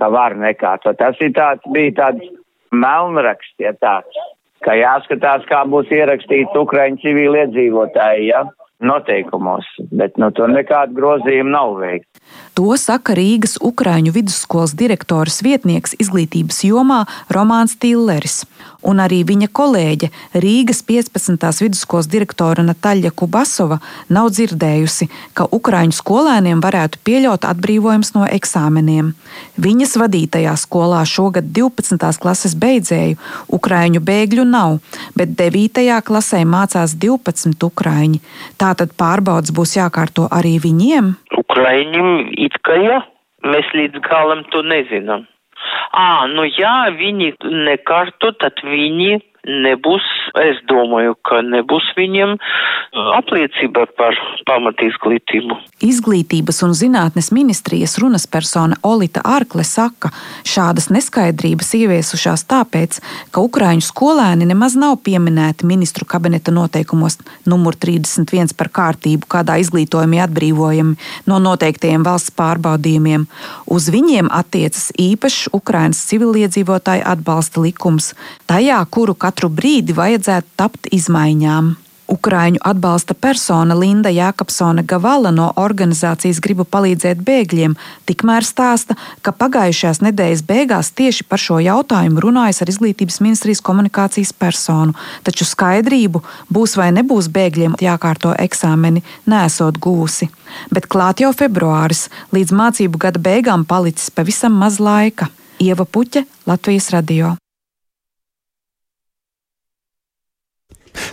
ka 0.01 0.09
var 0.11 0.35
nekārtot. 0.41 0.97
Tas 0.99 1.21
ir 1.21 1.37
tāds, 1.37 1.63
bija 1.77 1.93
tāds 2.01 2.33
melnraksts, 2.73 3.61
ja 3.61 3.77
tāds 3.77 4.25
ka 4.65 4.75
jāskatās, 4.79 5.45
kā 5.51 5.63
būs 5.69 5.91
ierakstīts 5.93 6.57
Ukraiņu 6.57 7.03
civiliedzīvotāji, 7.05 8.31
ja, 8.33 8.45
noteikumos, 8.83 9.67
bet 9.95 10.19
nu 10.19 10.31
tur 10.35 10.51
nekāda 10.51 10.93
grozījuma 10.97 11.53
nav 11.55 11.77
veikta. 11.81 12.21
To 12.59 12.75
saka 12.81 13.15
Rīgas 13.19 13.57
Ukrāņu 13.63 14.15
vidusskolas 14.15 14.75
direktors 14.79 15.41
vietnieks 15.45 15.97
izglītības 16.03 16.63
jomā 16.67 17.05
Romāns 17.35 17.77
Tilleris. 17.79 18.43
Un 18.85 19.01
arī 19.01 19.23
viņa 19.25 19.49
kolēģe 19.57 20.11
Rīgas 20.45 20.83
15. 20.85 21.47
vidusskolas 21.65 22.09
direktore 22.13 22.65
Nataļa 22.67 23.15
Kubasova 23.17 23.79
nav 24.13 24.29
dzirdējusi, 24.35 25.09
ka 25.33 25.47
Ukrāņu 25.57 25.97
skolēniem 25.97 26.61
varētu 26.65 27.01
pieļaut 27.07 27.47
atbrīvojums 27.49 28.13
no 28.17 28.29
eksāmeniem. 28.29 29.15
Viņas 29.57 29.97
vadītajā 30.03 30.53
skolā 30.61 31.01
šogad 31.09 31.49
12. 31.57 32.11
klases 32.21 32.57
beidzēju 32.61 33.17
Ukrāņu 33.57 34.05
bēgļu 34.05 34.45
nav, 34.53 34.79
bet 35.17 35.33
9. 35.41 35.89
klasē 36.05 36.45
mācās 36.45 36.97
12 37.01 37.69
ukrāņi. 37.69 38.21
Tātad 38.61 38.93
pārbaudas 39.01 39.55
būs 39.55 39.79
jākārto 39.79 40.29
arī 40.29 40.59
viņiem. 40.61 41.15
Ukraiņiem 41.41 42.11
it 42.47 42.61
kā 42.67 42.77
jā, 42.85 43.01
mēs 43.49 43.71
līdz 43.77 44.05
galam 44.05 44.45
to 44.53 44.61
nezinām. 44.67 45.25
Ā, 45.95 46.27
nu 46.33 46.47
jā, 46.49 46.75
viņi 46.99 47.35
nekārto, 47.69 48.33
tad 48.41 48.61
viņi 48.67 49.21
nebūs, 49.65 50.07
es 50.43 50.59
domāju, 50.71 51.15
ka 51.27 51.41
nebūs 51.47 51.87
viņiem 51.99 52.35
apliecība 53.15 53.87
par 53.99 54.17
pamatizglītību. 54.49 55.57
Izglītības 55.85 56.61
un 56.67 56.75
zinātnes 56.79 57.31
ministrijas 57.35 57.97
runas 58.03 58.27
persona 58.31 58.79
Olita 58.87 59.23
Arkle 59.25 59.65
saka, 59.67 60.11
šādas 60.47 60.91
neskaidrības 60.95 61.73
ieviesušās 61.79 62.47
tāpēc, 62.51 63.01
ka 63.35 63.45
Ukrāņu 63.45 63.85
skolēni 63.87 64.49
nemaz 64.51 64.77
nav 64.79 64.99
pieminēti 65.07 65.67
ministru 65.67 66.07
kabineta 66.09 66.55
noteikumos 66.55 67.19
numur 67.51 67.79
31 67.79 68.55
par 68.59 68.71
kārtību, 68.75 69.29
kādā 69.31 69.59
izglītojumi 69.63 70.23
atbrīvojami 70.27 70.99
no 71.31 71.41
noteiktajiem 71.43 72.07
valsts 72.07 72.35
pārbaudījumiem. 72.39 73.27
Uz 73.71 73.91
viņiem 73.95 74.31
attiecas 74.35 74.91
īpašs 74.99 75.51
Ukrainas 75.55 76.03
civiliedzīvotāju 76.11 77.07
atbalsta 77.15 77.63
likums, 77.63 78.13
tajā, 78.51 78.81
kuru 78.91 79.15
katru 79.19 79.51
brīdi 79.51 79.95
vajadzētu 79.97 80.24
tapt 80.57 80.89
izmaiņām. 80.93 81.75
Ukrāņu 82.05 82.61
atbalsta 82.61 83.15
persona 83.17 83.75
Linda 83.75 84.11
Jākapsone 84.13 84.83
Gavala 84.85 85.31
no 85.33 85.47
organizācijas 85.57 86.41
Gribu 86.45 86.67
palīdzēt 86.69 87.23
bēgļiem 87.25 87.77
tikmēr 88.05 88.45
stāsta, 88.45 88.97
ka 89.25 89.33
pagājušās 89.33 90.03
nedēļas 90.05 90.43
beigās 90.45 90.91
tieši 90.93 91.25
par 91.25 91.41
šo 91.41 91.57
jautājumu 91.65 92.21
runājas 92.27 92.61
ar 92.61 92.73
izglītības 92.73 93.23
ministrijas 93.25 93.65
komunikācijas 93.65 94.35
personu, 94.37 94.93
taču 95.25 95.49
skaidrību, 95.49 96.21
būs 96.53 96.77
vai 96.77 96.91
nebūs 96.93 97.31
bēgļiem 97.33 97.79
jākārto 97.81 98.35
eksāmeni, 98.37 99.01
nesot 99.25 99.81
gūsi. 99.81 100.29
Bet 100.71 100.91
klāt 100.93 101.25
jau 101.25 101.33
februāris, 101.33 102.11
līdz 102.37 102.53
mācību 102.53 103.01
gada 103.07 103.23
beigām 103.31 103.65
palicis 103.65 104.13
pavisam 104.13 104.61
maz 104.61 104.77
laika. 104.77 105.33
Ieva 105.57 105.89
Puķe, 105.89 106.27
Latvijas 106.47 106.93
radio. 106.93 107.33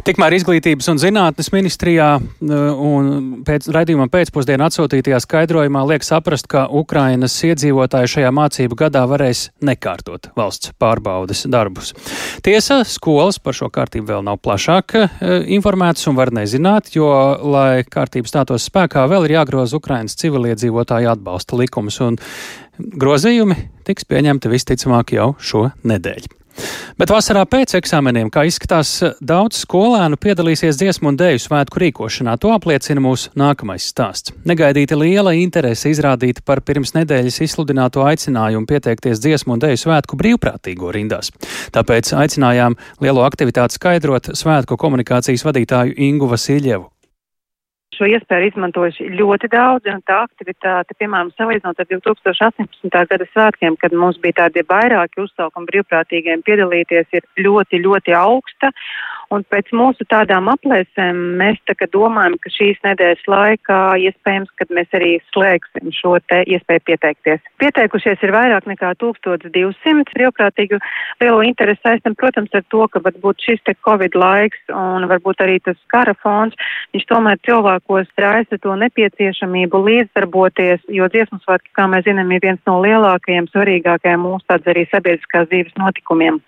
Tikmēr 0.05 0.35
Izglītības 0.37 0.89
un 0.91 0.99
zinātnes 1.01 1.51
ministrijā 1.53 2.07
uh, 2.17 2.53
un 2.81 3.43
pēc 3.47 3.67
raidījuma 3.73 4.07
pēcpusdienā 4.13 4.69
atsūtītajā 4.69 5.19
skaidrojumā 5.23 5.83
liek 5.89 6.05
saprast, 6.05 6.49
ka 6.51 6.65
Ukrainas 6.81 7.35
iedzīvotāji 7.45 8.13
šajā 8.15 8.31
mācību 8.35 8.77
gadā 8.79 9.03
varēs 9.09 9.47
nekārtot 9.65 10.31
valsts 10.37 10.73
pārbaudes 10.81 11.45
darbus. 11.51 11.93
Tiesa, 12.45 12.81
skolas 12.87 13.41
par 13.41 13.57
šo 13.57 13.71
kārtību 13.73 14.13
vēl 14.13 14.25
nav 14.29 14.41
plašāk 14.41 14.97
uh, 14.97 15.07
informētas 15.57 16.09
un 16.11 16.19
var 16.19 16.33
nezināt, 16.35 16.93
jo, 16.95 17.11
lai 17.53 17.83
kārtība 17.87 18.31
stātos 18.31 18.67
spēkā, 18.71 19.05
vēl 19.11 19.29
ir 19.29 19.37
jāgroza 19.39 19.77
Ukrainas 19.77 20.17
civiliedzīvotāju 20.21 21.13
atbalsta 21.13 21.59
likums 21.59 22.01
un 22.03 22.19
grozījumi 22.77 23.57
tiks 23.87 24.07
pieņemti 24.09 24.51
visticamāk 24.51 25.17
jau 25.17 25.33
šo 25.41 25.69
nedēļu. 25.85 26.40
Bet 26.99 27.09
vasarā 27.09 27.41
pēc 27.49 27.73
eksāmeniem, 27.79 28.29
kā 28.33 28.43
izskatās, 28.45 28.91
daudz 29.23 29.63
skolēnu 29.63 30.19
piedalīsies 30.21 30.77
dziesmu 30.77 31.11
un 31.11 31.17
dēļu 31.17 31.41
svētku 31.41 31.81
rīkošanā. 31.81 32.35
To 32.43 32.51
apliecina 32.53 33.01
mūsu 33.03 33.31
nākamais 33.39 33.87
stāsts. 33.89 34.35
Negaidīti 34.47 34.97
liela 34.99 35.33
interese 35.37 35.89
izrādīta 35.93 36.45
par 36.45 36.61
pirms 36.67 36.93
nedēļas 36.97 37.41
izsludināto 37.47 38.05
aicinājumu 38.05 38.69
pieteikties 38.69 39.23
dziesmu 39.23 39.57
un 39.57 39.65
dēļu 39.65 39.83
svētku 39.85 40.19
brīvprātīgo 40.21 40.93
rindās. 40.93 41.33
Tāpēc 41.73 42.13
aicinājām 42.21 42.77
lielo 43.01 43.25
aktivitāti 43.25 43.79
skaidrot 43.79 44.33
svētku 44.37 44.77
komunikācijas 44.77 45.47
vadītāju 45.47 45.97
Ingu 46.09 46.29
Vasiljevu 46.31 46.91
šo 47.95 48.08
iespēju 48.10 48.51
izmantojuši 48.51 49.10
ļoti 49.19 49.49
daudz, 49.51 49.88
un 49.91 50.01
tā 50.08 50.21
aktivitāte, 50.25 50.95
piemēram, 50.99 51.32
salīdzinot 51.36 51.82
ar 51.82 51.89
2018. 51.89 52.91
gada 53.12 53.27
svētkiem, 53.34 53.77
kad 53.82 53.95
mums 53.97 54.19
bija 54.23 54.43
tādi 54.43 54.63
vairāki 54.67 55.23
uzsaukumi 55.25 55.69
brīvprātīgiem 55.71 56.43
piedalīties, 56.47 57.10
ir 57.19 57.27
ļoti, 57.45 57.82
ļoti 57.86 58.15
augsta. 58.17 58.71
Un 59.31 59.45
pēc 59.47 59.69
mūsu 59.71 60.03
tādām 60.11 60.49
aplēsēm 60.51 61.19
mēs 61.39 61.59
tagad 61.69 61.93
domājam, 61.93 62.35
ka 62.43 62.51
šīs 62.51 62.81
nedēļas 62.83 63.21
laikā 63.31 63.79
iespējams, 64.09 64.49
kad 64.59 64.73
mēs 64.75 64.89
arī 64.97 65.11
slēgsim 65.31 65.87
šo 65.95 66.17
te 66.27 66.41
iespēju 66.51 66.83
pieteikties. 66.89 67.45
Pieteikušies 67.63 68.25
ir 68.27 68.33
vairāk 68.35 68.67
nekā 68.67 68.89
1200 68.99 70.11
brīvprātīgu 70.17 70.81
lielu 71.23 71.45
interesi 71.47 71.79
saistam, 71.85 72.17
protams, 72.19 72.51
ar 72.57 72.65
to, 72.73 72.83
ka 72.91 72.99
varbūt 73.05 73.45
šis 73.45 73.63
te 73.63 73.75
Covid 73.87 74.17
laiks 74.19 74.75
un 74.75 75.07
varbūt 75.07 75.45
arī 75.45 75.61
tas 75.63 75.79
kara 75.93 76.15
fons, 76.19 76.57
viņš 76.91 77.07
tomēr 77.07 77.39
cilvēkos 77.47 78.11
raisa 78.19 78.59
to 78.59 78.75
nepieciešamību 78.83 79.83
līdzdarboties, 79.87 80.83
jo 80.91 81.07
dziesmu 81.13 81.39
svētki, 81.45 81.71
kā 81.77 81.87
mēs 81.87 82.03
zinām, 82.09 82.35
ir 82.35 82.43
viens 82.43 82.59
no 82.67 82.81
lielākajiem, 82.83 83.47
svarīgākajiem 83.55 84.27
mūsu 84.27 84.43
tāds 84.51 84.67
arī 84.67 84.83
sabiedriskās 84.91 85.47
dzīves 85.47 85.79
notikumiem. 85.79 86.43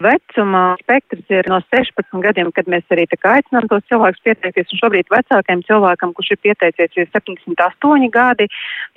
Vecuma 0.00 0.64
spektrs 0.80 1.28
ir 1.36 1.52
no 1.52 1.60
16 1.68 2.21
gadiem, 2.24 2.50
kad 2.54 2.68
mēs 2.70 2.84
arī 2.94 3.06
aicinām 3.06 3.68
tos 3.70 3.84
cilvēkus 3.90 4.22
pieteikties. 4.26 4.72
Un 4.72 4.80
šobrīd 4.80 5.10
vecākajam 5.12 5.62
cilvēkam, 5.68 6.14
kurš 6.16 6.34
ir 6.34 6.40
pieteicies, 6.46 6.96
ir 6.96 7.08
78 7.12 8.10
gadi. 8.12 8.48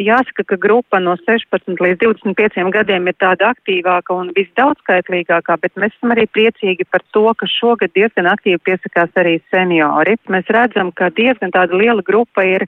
Jāsaka, 0.02 0.46
ka 0.52 0.60
grupa 0.62 1.00
no 1.04 1.16
16 1.22 1.82
līdz 1.82 2.02
25 2.04 2.72
gadiem 2.76 3.08
ir 3.08 3.18
tāda 3.22 3.54
aktīvāka 3.54 4.16
un 4.16 4.34
visdaudzskaitlīgākā, 4.38 5.58
bet 5.62 5.76
mēs 5.80 5.96
esam 5.98 6.16
arī 6.16 6.28
priecīgi 6.32 6.88
par 6.90 7.04
to, 7.16 7.28
ka 7.38 7.50
šogad 7.50 7.94
diezgan 7.96 8.30
aktīvi 8.32 8.62
piesakās 8.66 9.16
arī 9.22 9.40
seniori. 9.54 10.18
Mēs 10.32 10.52
redzam, 10.54 10.92
ka 10.96 11.12
diezgan 11.16 11.54
tāda 11.56 11.78
liela 11.78 12.06
grupa 12.06 12.46
ir 12.46 12.68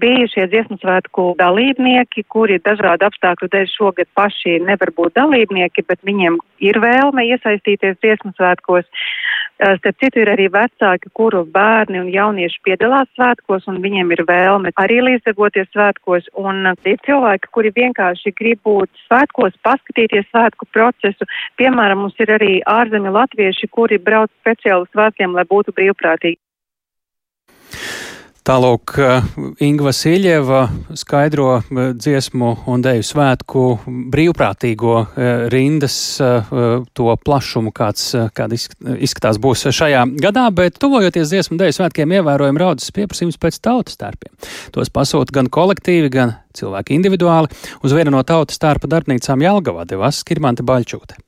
bijušie 0.00 0.46
dziesmu 0.52 0.78
svētku 0.80 1.32
dalībnieki, 1.40 2.26
kuri 2.32 2.58
dažādu 2.64 3.08
apstākļu 3.08 3.48
dēļ 3.52 3.66
šogad 3.72 4.10
paši 4.18 4.58
nevar 4.66 4.92
būt 4.96 5.16
dalībnieki, 5.18 5.84
bet 5.88 6.02
viņiem 6.06 6.38
ir 6.64 6.78
vēlme 6.82 7.26
iesaistīties 7.32 7.98
dziesmu 8.02 8.32
svētkos. 8.36 8.86
Starp 9.56 9.96
citu, 10.02 10.20
ir 10.20 10.28
arī 10.28 10.50
vecāki, 10.52 11.08
kuru 11.16 11.40
bērni 11.48 12.02
un 12.02 12.10
jaunieši 12.12 12.60
piedalās 12.68 13.08
svētkos, 13.16 13.64
un 13.72 13.80
viņiem 13.84 14.12
ir 14.12 14.22
vēlme 14.28 14.74
arī 14.76 15.00
līdzdarboties 15.06 15.70
svētkos. 15.72 16.28
Un 16.36 16.68
ir 16.84 17.00
cilvēki, 17.08 17.52
kuri 17.56 17.72
vienkārši 17.78 18.34
grib 18.36 18.60
būt 18.68 18.92
svētkos, 19.06 19.56
paskatīties 19.64 20.28
svētku 20.28 20.68
procesu. 20.76 21.28
Piemēram, 21.56 22.04
mums 22.04 22.20
ir 22.20 22.36
arī 22.36 22.58
ārzemju 22.68 23.16
latvieši, 23.16 23.72
kuri 23.72 23.96
brauc 23.96 24.32
speciāli 24.42 24.90
svētkiem, 24.92 25.32
lai 25.32 25.48
būtu 25.48 25.72
brīvprātīgi. 25.72 26.40
Tālāk 28.46 28.92
Inga 29.66 29.88
Vasiljeva 29.88 30.60
skaidro 30.94 31.56
dziesmu 31.98 32.52
un 32.70 32.84
deju 32.84 33.02
svētku 33.02 33.64
brīvprātīgo 34.12 34.94
rindas 35.50 35.96
to 36.94 37.16
plašumu, 37.26 37.72
kāds 37.74 38.12
kāda 38.38 38.54
izskatās 38.54 39.40
būs 39.42 39.66
šajā 39.74 40.04
gadā, 40.22 40.46
bet 40.54 40.78
tuvojoties 40.78 41.32
dziesmu 41.34 41.58
deju 41.58 41.74
svētkiem 41.80 42.14
ievērojami 42.20 42.62
raudzes 42.62 42.94
pieprasījums 42.94 43.40
pēc 43.42 43.58
tautas 43.66 43.98
starpiem. 43.98 44.36
Tos 44.70 44.94
pasūta 44.94 45.40
gan 45.40 45.50
kolektīvi, 45.50 46.14
gan 46.14 46.38
cilvēki 46.54 46.94
individuāli. 47.00 47.50
Uz 47.82 47.98
vienu 47.98 48.14
no 48.14 48.22
tautas 48.22 48.62
starpa 48.62 48.86
darbnīcām 48.94 49.42
Jelgavā 49.42 49.90
devās 49.90 50.22
Skirmante 50.22 50.62
Baļķūte. 50.62 51.18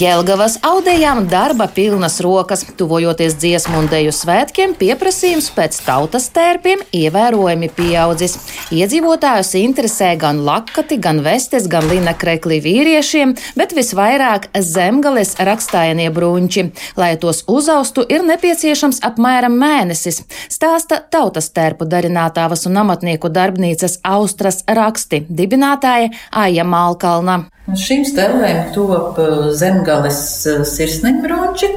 Jelgavas 0.00 0.54
audējām 0.64 1.26
darba 1.28 1.66
pilnas 1.76 2.14
rokas, 2.24 2.62
tuvojoties 2.78 3.34
dziesmu 3.36 3.82
un 3.82 3.88
deju 3.90 4.14
svētkiem, 4.16 4.72
pieprasījums 4.80 5.50
pēc 5.52 5.76
tautas 5.84 6.30
tērpiem 6.32 6.80
ievērojami 6.96 7.68
pieaudzis. 7.76 8.38
Iedzīvotājus 8.72 9.50
interesē 9.60 10.14
gan 10.22 10.40
lakati, 10.46 10.96
gan 10.96 11.20
vestes, 11.26 11.68
gan 11.68 11.84
lina 11.90 12.14
krekli 12.16 12.62
vīriešiem, 12.64 13.36
bet 13.60 13.76
visvairāk 13.76 14.48
zemgales 14.56 15.34
rakstājanie 15.36 16.08
bruņķi. 16.16 16.66
Lai 16.96 17.12
tos 17.20 17.44
uzaustu, 17.44 18.06
ir 18.08 18.24
nepieciešams 18.24 19.04
apmēram 19.04 19.60
mēnesis, 19.60 20.22
stāsta 20.48 21.02
tautas 21.12 21.52
tērpu 21.52 21.84
darinātāvas 21.84 22.64
un 22.72 22.80
amatnieku 22.86 23.28
darbnīcas 23.28 24.00
Austras 24.16 24.64
raksti 24.64 25.26
dibinātāja 25.28 26.14
Aija 26.32 26.64
Malkalna. 26.64 27.42
Šīm 27.78 28.02
stelēm 28.08 28.70
top 28.74 29.18
zemgales 29.58 30.18
sirsniņbroči, 30.66 31.68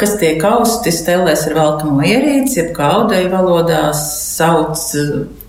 kas 0.00 0.14
tiek 0.20 0.40
austi 0.48 0.92
stelēs 0.94 1.44
ar 1.50 1.56
velkamo 1.58 2.04
ierīci, 2.08 2.58
jeb 2.60 2.70
kā 2.76 2.88
audeju 2.98 3.28
valodā 3.32 3.82
sauc 3.98 4.80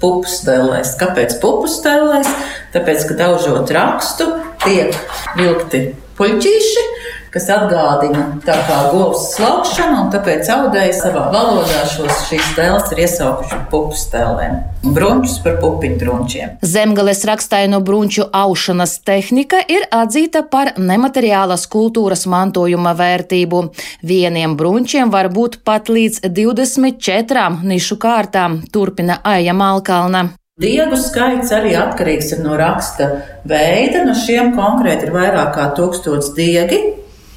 pupu 0.01 0.31
stelēs. 0.31 0.95
Kāpēc 0.99 1.37
pupu 1.43 1.71
stelēs? 1.71 2.31
Tāpēc, 2.73 3.07
ka 3.09 3.19
daužot 3.21 3.71
rakstu, 3.75 4.27
tiek 4.65 4.97
vilkti 5.39 5.85
puļķīši, 6.19 6.85
kas 7.33 7.47
atgādina 7.49 8.25
tā 8.45 8.55
kā 8.67 8.77
govs 8.93 9.31
slaukšanu, 9.33 10.03
un 10.03 10.11
tāpēc 10.13 10.49
audēji 10.53 10.93
savā 10.99 11.25
valodā 11.33 11.81
šos 11.89 12.27
šīs 12.27 12.51
stēles 12.51 12.91
ir 12.93 13.01
iesaukuši 13.07 13.57
pupu 13.71 13.97
stēlēm. 13.97 14.59
Brunčus 14.93 15.39
par 15.41 15.57
pupiņu 15.61 15.97
brunčiem. 16.01 16.53
Zemgales 16.61 17.23
rakstaino 17.25 17.79
brunču 17.81 18.27
aušanas 18.29 18.99
tehnika 19.07 19.63
ir 19.71 19.87
atzīta 19.95 20.43
par 20.51 20.75
nemateriālas 20.77 21.65
kultūras 21.71 22.27
mantojuma 22.29 22.93
vērtību. 22.99 23.63
Vieniem 24.05 24.53
brunčiem 24.59 25.09
var 25.13 25.31
būt 25.33 25.63
pat 25.65 25.89
līdz 25.89 26.27
24 26.29 27.49
nišu 27.65 27.97
kārtām, 27.97 28.61
turpina 28.73 29.21
Aija 29.23 29.57
Malkalna. 29.57 30.27
Diegu 30.61 30.99
skaits 31.01 31.49
arī 31.55 31.71
atkarīgs 31.73 32.35
no 32.43 32.53
raksta 32.59 33.07
veida. 33.49 34.03
No 34.05 34.13
šiem 34.13 34.51
konkrēti 34.53 35.07
ir 35.07 35.15
vairāk 35.15 35.55
kā 35.55 35.71
tūkstots 35.73 36.35
diegi, 36.37 36.77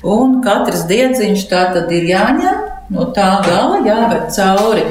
un 0.04 0.40
katrs 0.44 0.86
diedziņš 0.90 1.44
tā 1.50 1.66
tad 1.74 1.92
ir 1.94 2.08
jāņem 2.10 2.64
no 2.94 3.10
tā 3.16 3.30
gala, 3.46 3.82
jāved 3.86 4.32
cauri 4.34 4.86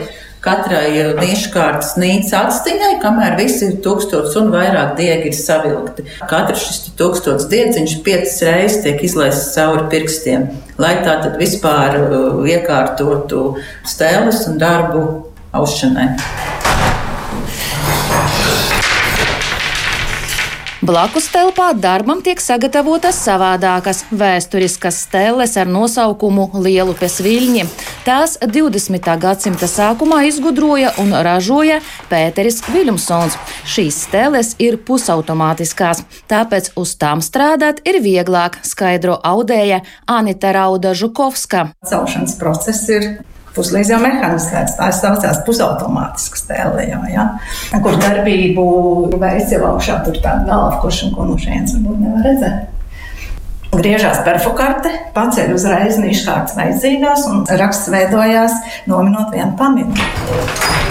katrai 0.45 1.15
niškārtas 1.17 1.95
nīcas 1.97 2.33
atstiņai, 2.37 2.91
kamēr 3.01 3.37
visi 3.39 3.71
tūkstots 3.81 4.35
un 4.39 4.51
vairāk 4.53 4.93
diegi 4.99 5.31
ir 5.31 5.37
savilkti. 5.37 6.05
Katrs 6.29 6.67
šis 6.67 6.91
tūkstots 6.99 7.47
diedziņš 7.51 7.95
piecas 8.05 8.37
reizes 8.45 8.83
tiek 8.85 9.01
izlaists 9.07 9.55
cauri 9.57 9.87
pirkstiem, 9.93 10.49
lai 10.81 10.97
tā 11.05 11.17
tad 11.23 11.39
vispār 11.41 11.97
iekārtotu 12.45 13.47
stēles 13.89 14.45
un 14.51 14.61
darbu 14.61 15.07
aušanai. 15.55 16.11
Blakus 20.85 21.31
telpā 21.33 21.71
darbam 21.73 22.19
tiek 22.21 22.37
sagatavotas 22.37 23.17
savādākas 23.25 24.03
vēsturiskas 24.13 24.99
stēles 25.07 25.55
ar 25.57 25.65
nosaukumu 25.71 26.51
Lielupes 26.61 27.15
viļņi. 27.25 27.63
Tās 28.05 28.35
20. 28.43 29.09
gadsimta 29.23 29.65
sākumā 29.71 30.21
izgudroja 30.29 30.93
un 31.01 31.15
ražoja 31.25 31.79
Pēteris 32.11 32.61
Viljumsons. 32.69 33.39
Šīs 33.65 34.03
stēles 34.05 34.53
ir 34.61 34.77
pusautomātiskās, 34.77 36.05
tāpēc 36.29 36.75
uz 36.77 36.93
tām 37.01 37.25
strādāt 37.25 37.81
ir 37.89 38.03
vieglāk, 38.05 38.61
skaidro 38.61 39.17
audēja 39.25 39.81
Anita 40.05 40.53
Rauda 40.53 40.93
Žukovska. 40.93 41.71
Celšanas 41.89 42.37
process 42.37 42.85
ir 42.93 43.15
puslīdz 43.55 43.93
jau 43.93 43.99
mehanizēts. 44.03 44.77
Tā 44.79 44.91
saucās 44.95 45.41
pusautomātiski 45.47 46.41
stēle, 46.43 46.85
jau, 46.91 47.01
ja? 47.11 47.27
kur 47.83 47.97
darbību 48.01 48.65
veids 49.21 49.55
jau 49.55 49.65
augšā 49.73 50.01
tur 50.05 50.21
tāda 50.23 50.61
un 51.07 51.13
ko 51.15 51.27
no 51.27 51.37
šejienes 51.41 51.77
varbūt 51.77 52.01
nevar 52.05 52.25
redzēt. 52.29 52.71
Griežās 53.75 54.21
perfokarte, 54.23 54.91
paceļ 55.15 55.51
uzreiz 55.57 55.99
niškārtas 55.99 56.55
vajadzīgās 56.55 57.27
un 57.31 57.43
raksts 57.59 57.91
veidojās 57.91 58.55
nominot 58.87 59.35
vienu 59.35 59.51
paminu. 59.59 60.84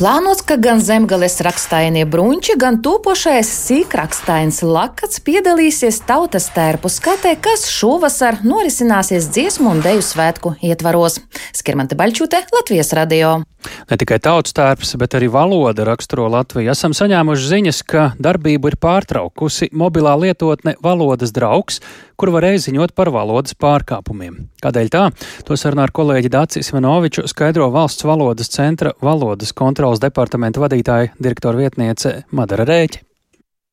Plānots, 0.00 0.40
ka 0.40 0.56
gan 0.56 0.78
zemgales 0.80 1.34
rakstainie 1.44 2.06
bruņķi, 2.08 2.54
gan 2.56 2.78
topošais 2.80 3.50
sīkrakstains 3.66 4.62
lakats 4.64 5.20
piedalīsies 5.26 5.98
tautas 6.08 6.46
tērpu 6.54 6.88
skatē, 6.88 7.34
kas 7.44 7.66
šovasar 7.68 8.40
norisināsies 8.40 9.28
dziesmu 9.28 9.68
un 9.74 9.84
deju 9.84 10.00
svētku 10.00 10.54
ietvaros. 10.64 11.20
Skirmante 11.52 12.00
Baļķute, 12.00 12.46
Latvijas 12.56 12.96
radio. 12.96 13.42
Ne 13.90 13.98
tikai 14.00 14.16
tautas 14.24 14.56
tērps, 14.56 14.94
bet 14.96 15.18
arī 15.18 15.28
valoda 15.28 15.84
raksturo 15.84 16.30
Latviju. 16.32 16.70
Esam 16.72 16.96
saņēmuši 16.96 17.50
ziņas, 17.50 17.80
ka 17.84 18.06
darbību 18.16 18.72
ir 18.72 18.78
pārtraukusi 18.80 19.68
mobilā 19.76 20.14
lietotne 20.16 20.78
Valodas 20.80 21.34
draugs, 21.36 21.82
kur 22.20 22.34
varēja 22.34 22.60
ziņot 22.66 22.92
par 22.96 23.08
valodas 23.14 23.56
pārkāpumiem. 23.56 24.36
Kādēļ 24.60 24.90
tā? 24.92 25.04
To 25.48 25.56
sarunā 25.56 25.88
ar 25.88 25.94
kolēģi 25.96 26.32
Dācis 26.34 26.68
Ivanoviču 26.74 27.24
skaidro 27.30 27.70
valsts 27.72 28.04
valodas 28.04 28.52
centra 28.52 28.92
valodas 29.00 29.54
kontrolas 29.56 30.02
departamenta 30.02 30.60
vadītāja 30.60 31.14
direktora 31.16 31.62
vietniece 31.62 32.20
Madara 32.36 32.68
Rēķa. 32.68 33.06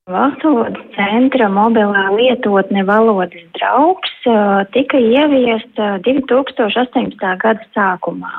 Valsts 0.07 0.47
valodas 0.47 0.83
centra 0.95 1.49
mobilā 1.51 2.05
lietotne 2.15 2.85
valodas 2.87 3.43
draugs 3.57 4.13
tika 4.71 5.01
ieviesta 5.03 5.97
2018. 6.05 7.33
gada 7.41 7.67
sākumā. 7.75 8.31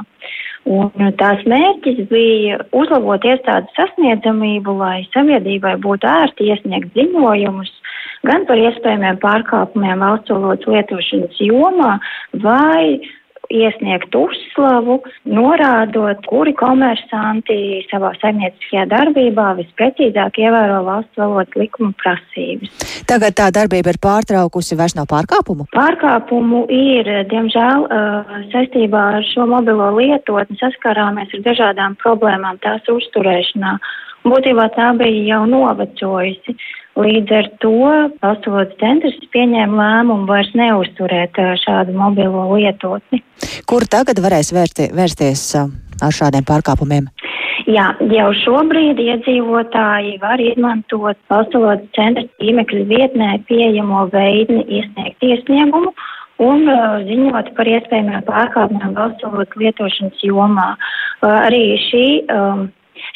Un 0.69 1.13
tās 1.21 1.45
mērķis 1.49 2.01
bija 2.09 2.63
uzlabot 2.77 3.25
iestādes 3.25 3.77
sasniedzamību, 3.77 4.79
lai 4.81 5.03
sabiedrībai 5.13 5.77
būtu 5.85 6.09
ērti 6.09 6.49
iesniegt 6.49 6.97
ziņojumus 6.97 7.71
gan 8.27 8.49
par 8.49 8.59
iespējamiem 8.59 9.21
pārkāpumiem 9.23 10.03
valsts 10.03 10.35
valodas 10.35 10.67
lietošanas 10.67 11.41
jomā 11.45 11.95
vai 12.43 12.99
iesniegt 13.49 14.15
uzslavu, 14.17 14.99
norādot, 15.29 16.21
kuri 16.29 16.53
komersanti 16.57 17.85
savā 17.89 18.13
saimnieciskajā 18.21 18.85
darbībā 18.91 19.47
visprecīzāk 19.61 20.41
ievēro 20.43 20.83
valsts 20.87 21.21
valodas 21.21 21.57
likuma 21.57 21.95
prasības. 22.03 22.75
Tagad 23.09 23.37
tā 23.39 23.49
darbība 23.55 23.95
ir 23.95 24.01
pārtraukusi, 24.05 24.77
vairs 24.79 24.97
nav 24.99 25.09
pārkāpumu? 25.13 25.69
Pārkāpumu 25.77 26.67
ir, 26.73 27.09
diemžēl, 27.31 27.87
saistībā 28.53 29.05
ar 29.19 29.29
šo 29.33 29.49
mobilo 29.49 29.95
lietotni 29.97 30.59
saskarāmies 30.61 31.33
ar 31.39 31.47
dažādām 31.49 31.97
problēmām 32.03 32.61
tās 32.65 32.85
uzturēšanā. 32.93 33.79
Būtībā 34.29 34.69
tā 34.77 34.93
bija 34.99 35.39
jau 35.39 35.45
novecojusi. 35.49 36.59
Līdz 36.99 37.35
ar 37.37 37.49
to 37.63 37.75
valsts 38.23 38.79
centrs 38.81 39.19
pieņēma 39.35 39.79
lēmumu 39.79 40.27
vairs 40.27 40.51
neuzturēt 40.59 41.39
šādu 41.63 41.95
mobilo 41.95 42.49
lietotni. 42.57 43.23
Kur 43.71 43.87
tagad 43.87 44.19
varēs 44.25 44.51
vērti, 44.57 44.91
vērsties 44.97 45.45
ar 45.59 46.15
šādiem 46.15 46.47
pārkāpumiem? 46.49 47.07
Jā, 47.69 47.91
jau 48.15 48.29
šobrīd 48.43 49.01
iedzīvotāji 49.03 50.17
var 50.23 50.41
izmantot 50.41 51.19
valsts 51.31 51.91
centra 51.97 52.25
tīmekļa 52.41 52.85
vietnē 52.89 53.33
pieejamo 53.51 54.07
veidni 54.15 54.63
iesniegt 54.79 55.23
iesniegumu 55.23 55.93
un 56.39 56.65
uh, 56.71 56.99
ziņot 57.05 57.53
par 57.59 57.69
iespējamiem 57.69 58.25
pārkāpumiem 58.29 58.95
valsts 58.97 59.59
lietošanas 59.59 60.25
jomā. 60.25 60.71
Uh, 61.21 61.35
arī 61.49 61.63
šī 61.89 62.05
um, 62.31 62.69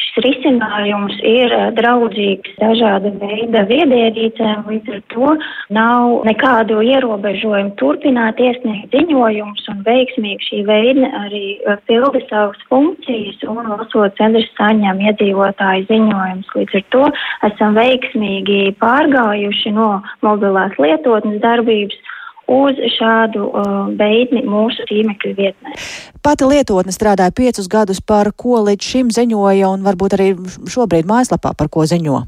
Šis 0.02 0.20
risinājums 0.26 1.16
ir 1.26 1.52
eh, 1.52 1.64
draudzīgs 1.78 2.54
dažāda 2.60 3.12
veida 3.20 3.64
viedierīcēm, 3.70 4.64
līdz 4.68 4.94
ar 4.96 5.02
to 5.14 5.30
nav 5.76 6.26
nekādu 6.28 6.80
ierobežojumu 6.86 7.74
turpināt 7.80 8.40
iesniegt 8.42 8.94
ziņojumus 8.94 9.68
un 9.72 9.82
veiksmīgi 9.86 10.48
šī 10.48 10.62
veida 10.68 11.10
arī 11.24 11.44
eh, 11.56 11.80
pilda 11.90 12.22
savas 12.28 12.62
funkcijas 12.70 13.42
un 13.48 13.62
valsts 13.72 14.18
centrs 14.20 14.50
saņem 14.58 15.02
iedzīvotāju 15.08 15.88
ziņojumus. 15.90 16.54
Līdz 16.58 16.80
ar 16.80 16.88
to 16.94 17.04
esam 17.50 17.78
veiksmīgi 17.78 18.62
pārgājuši 18.82 19.74
no 19.76 19.90
mobilās 20.24 20.76
lietotnes 20.82 21.40
darbības 21.42 22.11
uz 22.52 22.82
šādu 22.96 23.46
uh, 23.48 23.70
veidni 23.98 24.44
mūsu 24.48 24.84
tīmekļa 24.90 25.32
vietnē. 25.38 25.78
Pati 26.22 26.48
lietotne 26.48 26.94
strādāja 26.94 27.34
piecus 27.34 27.70
gadus, 27.70 28.02
par 28.04 28.30
ko 28.36 28.60
līdz 28.68 28.92
šim 28.92 29.10
ziņoja, 29.14 29.72
un 29.72 29.86
varbūt 29.86 30.18
arī 30.18 30.28
šobrīd 30.70 31.08
mājaslapā 31.08 31.56
par 31.58 31.72
ko 31.72 31.88
ziņo. 31.88 32.22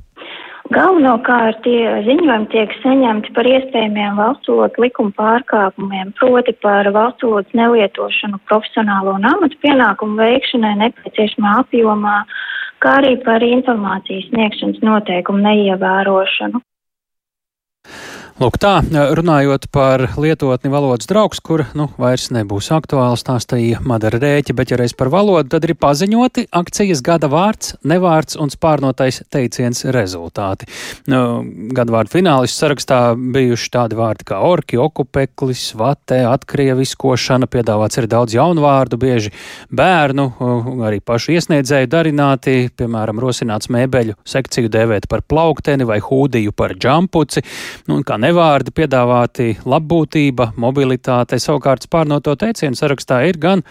Galvenokārt 0.72 1.58
tie 1.66 1.90
ziņojumi 2.06 2.48
tiek 2.48 2.70
saņemti 2.80 3.34
par 3.36 3.46
iespējamiem 3.50 4.16
valsts 4.16 4.48
valodas 4.48 4.80
likuma 4.80 5.12
pārkāpumiem, 5.18 6.14
proti 6.16 6.54
par 6.64 6.88
valsts 6.94 7.26
valodas 7.26 7.58
nelietošanu 7.60 8.40
profesionālo 8.48 9.12
un 9.18 9.28
amatu 9.28 9.60
pienākumu 9.60 10.16
veikšanai 10.22 10.72
nepieciešamā 10.80 11.52
apjomā, 11.60 12.16
kā 12.80 12.96
arī 13.02 13.12
par 13.26 13.44
informācijas 13.44 14.30
sniegšanas 14.30 14.80
noteikumu 14.88 15.44
neievērošanu. 15.44 16.64
Lūk, 18.34 18.56
tā 18.58 18.80
runājot 18.90 19.68
par 19.70 20.02
lietotni 20.18 20.66
valodas 20.66 21.06
draugs, 21.06 21.38
kur 21.38 21.60
nu, 21.78 21.84
vairs 22.02 22.32
nebūs 22.34 22.66
aktuāls, 22.74 23.20
stāstīja 23.22 23.78
Madara 23.86 24.18
Rēķa, 24.18 24.56
bet 24.58 24.72
ja 24.72 24.78
reiz 24.80 24.90
par 24.98 25.06
valodu, 25.12 25.52
tad 25.52 25.62
ir 25.68 25.76
paziņoti 25.78 26.48
akcijas 26.50 26.98
gada 27.06 27.28
vārds, 27.30 27.76
nevārds 27.86 28.34
un 28.42 28.50
spārnotais 28.50 29.20
teiciens 29.30 29.84
rezultāti. 29.94 30.66
Nu, 31.06 31.20
gada 31.78 31.94
vārdu 31.94 32.10
finālistu 32.16 32.58
sarakstā 32.64 32.98
bijuši 33.14 33.70
tādi 33.76 34.00
vārdi 34.00 34.26
kā 34.32 34.40
orki, 34.42 34.80
okupeklis, 34.82 35.68
vate, 35.78 36.18
atkrieviskošana, 36.32 37.46
piedāvāts 37.54 38.02
ir 38.02 38.10
daudz 38.10 38.34
jaunu 38.34 38.66
vārdu, 38.66 38.98
bieži 38.98 39.30
bērnu, 39.70 40.26
arī 40.90 40.98
pašu 40.98 41.36
iesniedzēju 41.36 41.92
darināti, 41.94 42.56
piemēram, 42.74 43.22
rosināts 43.22 43.70
mēbeļu 43.70 44.18
sekciju 44.26 44.74
dēvēt 44.74 45.06
par 45.06 45.22
plaukteni 45.22 45.86
vai 45.86 46.02
hūdiju 46.02 46.58
par 46.58 46.74
džampuci. 46.74 47.46
Nu, 47.86 48.02
nevārdi 48.24 48.72
piedāvāti 48.74 49.50
labbūtība, 49.68 50.52
mobilitāte. 50.60 51.38
Savukārt 51.42 51.84
spārnoto 51.88 52.34
teicienu 52.40 52.78
sarakstā 52.78 53.20
ir 53.28 53.38
gan 53.40 53.64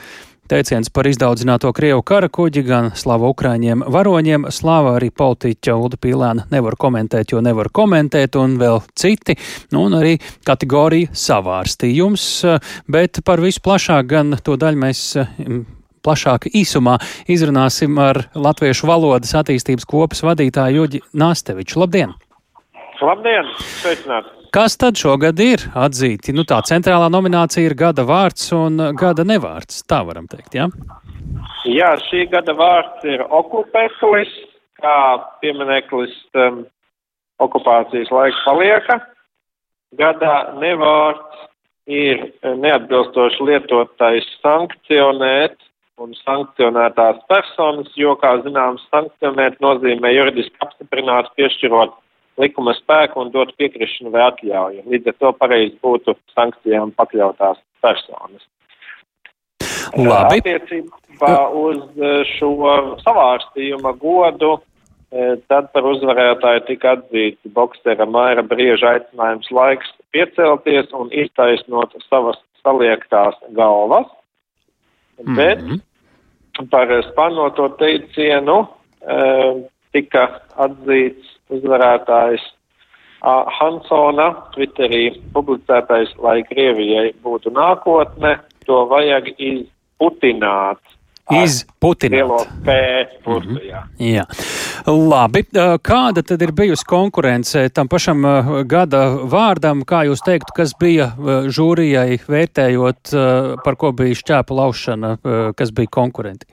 teiciens 0.52 0.92
par 0.94 1.08
izdaudzināto 1.10 1.72
Krievu 1.74 2.04
kara 2.06 2.30
kuģi, 2.34 2.64
gan 2.68 2.90
slava 3.00 3.30
Ukraiņiem 3.34 3.86
varoņiem. 3.94 4.48
Slava 4.54 4.98
arī 4.98 5.10
politiķa 5.16 5.78
Ulda 5.80 6.00
Pīlēna 6.02 6.48
nevar 6.52 6.78
komentēt, 6.80 7.34
jo 7.34 7.42
nevar 7.44 7.72
komentēt, 7.74 8.38
un 8.40 8.58
vēl 8.62 8.84
citi, 9.00 9.38
nu, 9.74 9.88
un 9.88 9.98
arī 10.02 10.18
kategorija 10.46 11.14
savārstījums, 11.18 12.28
bet 12.92 13.24
par 13.26 13.42
visu 13.44 13.64
plašāk 13.64 14.12
gan 14.12 14.38
to 14.44 14.60
daļu 14.60 14.84
mēs 14.84 15.08
plašāk 16.04 16.50
īsumā 16.52 16.98
izrunāsim 17.32 17.98
ar 18.04 18.26
Latviešu 18.36 18.92
valodas 18.92 19.34
attīstības 19.40 19.88
kopas 19.88 20.26
vadītāju 20.28 20.84
Juģi 20.84 21.04
Nāsteviču. 21.16 21.80
Labdien! 21.86 22.16
Labdien! 23.02 23.50
Sveicināti! 23.82 24.43
Kas 24.54 24.76
tad 24.78 25.00
šogad 25.02 25.40
ir 25.42 25.64
atzīti? 25.74 26.30
Nu, 26.38 26.44
tā 26.46 26.60
centrālā 26.70 27.08
nominācija 27.10 27.66
ir 27.66 27.74
gada 27.74 28.04
vārds 28.06 28.52
un 28.54 28.78
gada 29.00 29.24
nevārds. 29.26 29.80
Tā 29.90 30.04
varam 30.06 30.28
teikt, 30.30 30.54
jā? 30.60 30.68
Jā, 31.66 31.88
šī 32.06 32.28
gada 32.30 32.54
vārds 32.60 33.08
ir 33.10 33.24
okupēklis, 33.34 34.30
kā 34.78 34.98
piemineklis 35.42 36.14
um, 36.38 36.60
okupācijas 37.42 38.14
laika 38.14 38.44
palieka. 38.46 39.00
Gada 39.98 40.36
nevārds 40.62 41.42
ir 41.90 42.22
neatbilstoši 42.46 43.50
lietotais 43.50 44.30
sankcionēt 44.46 45.58
un 45.98 46.14
sankcionētās 46.22 47.26
personas, 47.26 47.90
jo, 47.98 48.14
kā 48.22 48.36
zināms, 48.46 48.86
sankcionēt 48.94 49.58
nozīmē 49.66 50.14
juridiski 50.14 50.62
apstiprināt, 50.62 51.34
piešķirot 51.42 51.98
likuma 52.42 52.74
spēku 52.78 53.22
un 53.22 53.32
dot 53.34 53.54
piekrišanu 53.58 54.14
vai 54.14 54.26
atļauju. 54.30 54.84
Līdz 54.90 55.12
ar 55.12 55.20
to 55.20 55.32
pareizi 55.38 55.78
būtu 55.84 56.16
sankcijām 56.34 56.94
pakļautās 56.98 57.62
personas. 57.84 58.44
Labi. 59.94 60.40
Attiecībā 60.40 61.34
uz 61.54 61.82
e, 62.00 62.14
šo 62.34 62.54
savārstījuma 63.04 63.94
godu, 64.02 64.56
tad 65.52 65.70
par 65.74 65.86
uzvarētāju 65.86 66.64
tika 66.68 66.96
atzīts 66.98 67.54
boksera 67.54 68.06
Maira 68.10 68.42
Brieža 68.42 68.96
aicinājums 68.96 69.52
laiks 69.54 69.92
piecelties 70.16 70.90
un 70.98 71.12
iztaisnot 71.14 71.94
savas 72.08 72.40
saliektās 72.64 73.38
galvas, 73.54 74.08
mm 75.22 75.36
-hmm. 75.36 75.36
bet 75.38 76.70
par 76.72 76.90
spanoto 77.12 77.70
teicienu 77.78 78.68
tika 79.94 80.24
atzīts 80.66 81.38
uzvarētājs 81.54 82.44
Hansona 83.24 84.32
Twitterī 84.52 85.14
publicētais, 85.34 86.12
lai 86.20 86.42
Krievijai 86.48 87.14
būtu 87.24 87.54
nākotne, 87.56 88.38
to 88.68 88.84
vajag 88.92 89.30
izputināt. 89.38 90.82
Izputināt. 91.32 92.50
Mm 93.26 93.40
-hmm. 93.40 93.60
Jā. 93.98 94.26
Labi. 94.88 95.44
Kāda 95.82 96.22
tad 96.28 96.42
ir 96.42 96.52
bijusi 96.52 96.86
konkurence 96.86 97.70
tam 97.70 97.88
pašam 97.88 98.22
gada 98.66 99.08
vārdam? 99.24 99.86
Kā 99.86 100.04
jūs 100.06 100.20
teiktu, 100.26 100.52
kas 100.56 100.76
bija 100.80 101.14
žūrijai 101.48 102.20
vērtējot, 102.28 103.16
par 103.64 103.76
ko 103.76 103.92
bija 103.92 104.16
šķēpa 104.16 104.52
laušana, 104.52 105.18
kas 105.56 105.72
bija 105.72 105.88
konkurenti? 105.92 106.46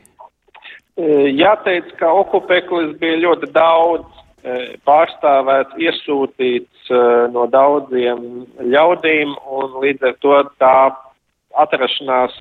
Jāteic, 1.43 1.97
ka 1.99 2.13
okupeklis 2.13 2.99
bija 2.99 3.17
ļoti 3.17 3.53
daudz 3.53 4.05
E, 4.05 4.20
pārstāvēts, 4.89 5.77
iesūtīts 5.77 6.91
e, 6.91 7.01
no 7.35 7.47
daudziem 7.51 8.47
ļaudīm, 8.73 9.35
un 9.53 9.75
līdz 9.83 10.07
ar 10.09 10.17
to 10.25 10.39
tā 10.63 10.77
atrašanās 11.61 12.37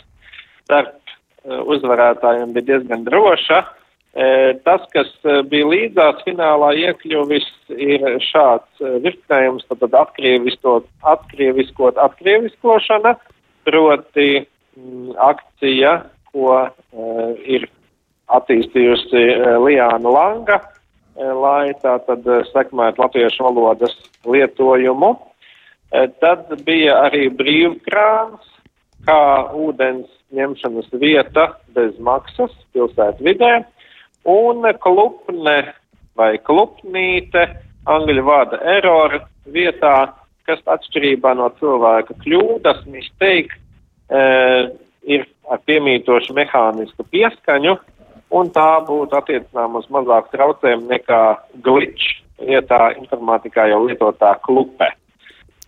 starp 0.63 0.95
e, 0.95 1.59
uzvarētājiem 1.75 2.55
bija 2.55 2.73
diezgan 2.73 3.05
droša. 3.07 3.65
Tas, 4.65 4.81
kas 4.89 5.09
bija 5.51 5.67
līdzās 5.69 6.23
finālā 6.25 6.71
iekļuvis, 6.81 7.45
ir 7.77 8.01
šāds 8.25 8.81
virknējums, 9.05 9.67
tad 9.69 9.93
atkrieviskot, 9.99 10.87
atkrieviskot, 11.05 11.99
atkrieviskošana, 12.01 13.13
proti 13.69 14.41
akcija, 15.29 15.93
ko 16.33 16.57
ir 17.45 17.69
attīstījusi 18.33 19.23
Lijāna 19.61 20.17
Langa 20.17 20.57
lai 21.19 21.73
tā 21.83 21.97
tad 22.07 22.27
eh, 22.27 22.45
sekmētu 22.53 23.03
latviešu 23.03 23.47
valodas 23.47 23.95
lietojumu. 24.25 25.15
Eh, 25.91 26.07
tad 26.21 26.51
bija 26.65 26.99
arī 27.07 27.27
brīvkrāns, 27.33 28.45
kā 29.07 29.21
ūdens 29.55 30.07
ņemšanas 30.35 30.91
vieta 31.01 31.49
bez 31.75 31.97
maksas 31.99 32.53
pilsētu 32.75 33.25
vidē, 33.25 33.53
un 34.29 34.67
klupne 34.83 35.73
vai 36.19 36.33
klupnīte, 36.43 37.47
angļu 37.89 38.25
vārda 38.27 38.59
error 38.77 39.21
vietā, 39.49 40.11
kas 40.45 40.61
atšķirībā 40.65 41.33
no 41.37 41.47
cilvēka 41.59 42.17
kļūdas, 42.23 42.83
mistake, 42.91 43.55
e, 44.09 44.21
ir 45.07 45.25
ar 45.49 45.61
piemītošu 45.65 46.35
mehānisku 46.37 47.05
pieskaņu, 47.13 47.77
un 48.35 48.49
tā 48.53 48.69
būtu 48.87 49.17
attiecināma 49.17 49.81
uz 49.81 49.87
mazāk 49.93 50.29
traucējumu 50.33 50.89
nekā 50.93 51.21
glitch 51.65 52.19
vietā 52.39 52.93
informātikā 52.97 53.67
jau 53.71 53.83
lietotā 53.87 54.35
klupe. 54.45 54.89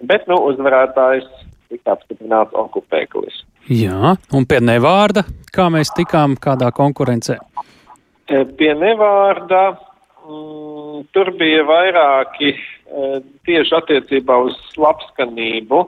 Bet, 0.02 0.26
nu, 0.30 0.38
uzvarētājs 0.50 1.28
tika 1.72 1.96
apstiprināts 1.96 2.56
okupēklis. 2.58 3.44
Jā, 3.70 4.16
un 4.34 4.48
pie 4.50 4.60
nevārda, 4.64 5.24
kā 5.54 5.70
mēs 5.74 5.94
tikām 5.98 6.36
kādā 6.42 6.72
konkurencē? 6.76 7.38
E, 8.32 8.44
pie 8.58 8.72
nevārda 8.78 9.62
mm, 9.76 11.06
tur 11.14 11.32
bija 11.38 11.64
vairāki 11.70 12.56
e, 12.56 12.60
tieši 13.48 13.78
attiecībā 13.78 14.40
uz 14.48 14.58
labskanību 14.82 15.84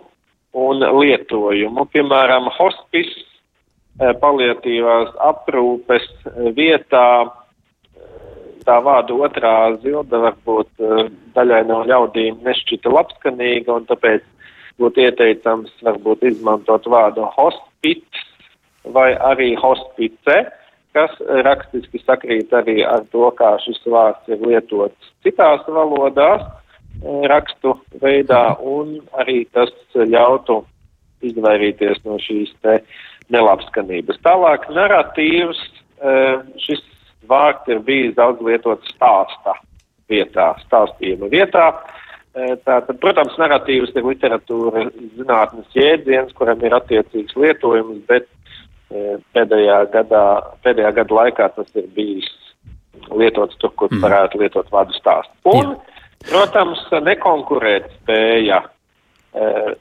un 0.62 0.86
lietojumu. 1.02 1.88
Piemēram, 1.96 2.52
hospice 2.60 3.26
Eh, 4.02 4.10
paliatīvās 4.18 5.12
aprūpes 5.22 6.06
eh, 6.26 6.48
vietā. 6.58 7.30
Tā 8.66 8.78
vārda 8.82 9.14
otrā 9.28 9.52
zilda 9.84 10.22
varbūt 10.24 10.82
eh, 10.82 11.12
daļai 11.36 11.60
no 11.70 11.84
ļaudīm 11.86 12.40
nešķita 12.42 12.90
labskanīga, 12.90 13.76
un 13.76 13.86
tāpēc 13.92 14.26
būtu 14.82 15.06
ieteicams 15.06 15.70
varbūt 15.86 16.26
izmantot 16.32 16.90
vārdu 16.90 17.28
hospits 17.36 18.26
vai 18.98 19.12
arī 19.30 19.52
hospice, 19.62 20.40
kas 20.98 21.14
rakstiski 21.46 22.02
sakrīt 22.02 22.50
arī 22.50 22.82
ar 22.82 23.06
to, 23.14 23.30
kā 23.38 23.54
šis 23.62 23.78
vārds 23.86 24.26
ir 24.34 24.42
lietots 24.42 25.14
citās 25.22 25.62
valodās 25.70 26.42
rakstu 27.30 27.78
veidā, 28.02 28.58
un 28.58 28.98
arī 29.22 29.44
tas 29.54 29.70
ļautu 29.94 30.64
izvairīties 31.24 32.02
no 32.08 32.18
šīs 32.20 32.52
te 32.66 32.80
uh, 32.82 33.02
nelabskanības. 33.34 34.22
Tālāk 34.26 34.70
narratīvs, 34.74 35.60
eh, 36.04 36.38
šis 36.64 36.84
vārds 37.30 37.68
ir 37.72 37.84
bijis 37.86 38.16
daudz 38.16 38.42
lietots 38.44 38.94
stāsta 38.96 39.58
vietā, 40.12 40.54
stāstījuma 40.68 41.32
vietā. 41.32 41.74
Tātad, 42.34 42.98
protams, 42.98 43.36
narratīvas 43.38 43.92
ir 43.94 44.08
literatūra 44.08 44.88
zinātnes 45.20 45.76
jēdziens, 45.78 46.34
kuram 46.34 46.64
ir 46.66 46.74
attiecīgs 46.74 47.36
lietojums, 47.38 48.00
bet 48.10 48.26
pēdējā 49.38 49.78
gadā, 49.94 50.24
pēdējā 50.66 50.92
gada 50.98 51.18
laikā 51.20 51.50
tas 51.54 51.70
ir 51.78 51.86
bijis 51.94 52.32
lietots 53.14 53.58
tur, 53.62 53.74
kur 53.78 53.92
mm. 53.94 54.02
varētu 54.02 54.42
lietot 54.42 54.70
vārdu 54.74 54.98
stāstu. 54.98 55.34
Un, 55.54 55.76
protams, 56.26 56.82
nekonkurēt 57.06 57.90
spēja 58.00 58.64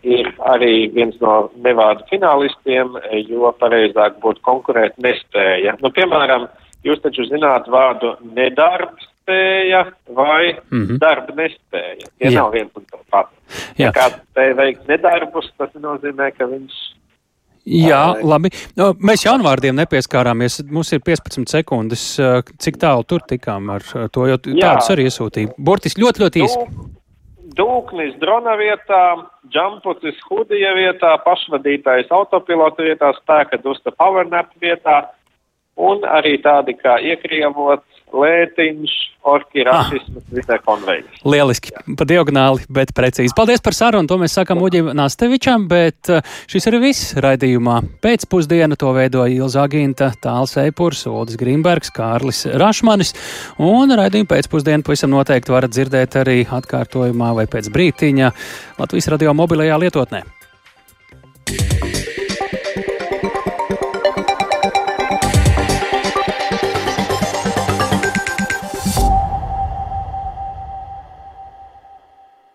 ir 0.03 0.29
arī 0.49 0.75
viens 0.95 1.17
no 1.21 1.51
nevārdu 1.65 2.07
finālistiem, 2.11 2.97
jo 3.29 3.53
pareizāk 3.61 4.19
būtu 4.23 4.41
konkurēt 4.47 4.97
nespēja. 5.03 5.77
Nu, 5.83 5.91
piemēram, 5.93 6.49
jūs 6.87 7.03
taču 7.05 7.27
zināt 7.29 7.69
vārdu 7.73 8.17
nedarbs 8.37 9.09
spēja 9.23 9.85
vai 10.15 10.53
mm 10.71 10.87
-hmm. 10.87 10.99
darba 10.99 11.35
nespēja. 11.35 12.07
Tie 12.19 12.31
Jā. 12.31 12.35
nav 12.35 12.53
viens 12.53 12.71
un 12.75 12.85
to 12.91 12.99
pats. 13.11 13.31
Ja 13.79 13.93
kāds 13.93 14.19
spēja 14.33 14.57
veikt 14.57 14.89
nedarbus, 14.89 15.53
tas 15.59 15.71
nozīmē, 15.75 16.33
ka 16.37 16.47
viņš. 16.47 16.73
Jā, 17.65 18.17
labi. 18.23 18.51
No, 18.77 18.93
mēs 18.93 19.23
jaunvārdiem 19.23 19.77
nepieskārāmies. 19.79 20.65
Mums 20.71 20.93
ir 20.93 21.01
15 21.01 21.47
sekundes. 21.47 22.19
Cik 22.59 22.77
tālu 22.77 23.05
tur 23.07 23.21
tikām 23.29 23.71
ar 23.71 23.83
to, 24.11 24.27
jo 24.27 24.37
tādus 24.37 24.91
arī 24.91 25.07
iesūtīja. 25.07 25.55
Burtiski 25.59 26.03
ļoti, 26.03 26.25
ļoti 26.25 26.43
īsi. 26.43 26.59
Dūknis 27.59 28.15
drona 28.21 28.55
vietā, 28.57 29.01
džampucis 29.53 30.21
hudija 30.29 30.73
vietā, 30.77 31.13
pašvadītājs 31.25 32.13
autopilota 32.15 32.87
vietā, 32.87 33.11
spēka 33.19 33.59
dusta 33.65 33.93
powernap 33.93 34.49
vietā 34.63 35.03
un 35.77 36.05
arī 36.09 36.39
tādi 36.45 36.75
kā 36.79 36.97
iekrievots, 37.13 37.92
lētiņš, 38.17 38.95
orki, 39.33 39.63
rasisms, 39.67 40.19
ah. 40.21 40.35
visai 40.35 40.59
konvejas. 40.65 41.21
Lieliski, 41.27 41.73
pa 41.99 42.07
diagonāli, 42.09 42.67
bet 42.73 42.93
precīzi. 42.97 43.35
Paldies 43.37 43.63
par 43.65 43.77
sarunu, 43.77 44.09
to 44.11 44.19
mēs 44.21 44.37
sakam 44.39 44.63
Uģim 44.65 44.91
Nastevičam, 44.99 45.69
bet 45.71 46.11
eh, 46.13 46.35
šis 46.51 46.69
ir 46.71 46.79
viss 46.83 47.15
raidījumā. 47.23 47.79
Pēcpusdienu 48.05 48.79
to 48.81 48.93
veidoja 48.97 49.33
Ilza 49.37 49.65
Aginta, 49.67 50.13
Tāls 50.23 50.57
Eipurs, 50.63 51.07
Uldis 51.11 51.41
Grimbergs, 51.41 51.93
Kārlis 51.95 52.45
Rašmanis, 52.51 53.15
un 53.63 53.97
raidījumu 53.99 54.31
pēcpusdienu 54.35 54.87
pavisam 54.87 55.15
noteikti 55.15 55.55
varat 55.55 55.75
dzirdēt 55.75 56.21
arī 56.23 56.43
atkārtojumā 56.45 57.33
vai 57.41 57.49
pēc 57.51 57.73
brītiņa 57.73 58.37
Latvijas 58.83 59.13
radio 59.15 59.37
mobilajā 59.39 59.81
lietotnē. 59.87 60.25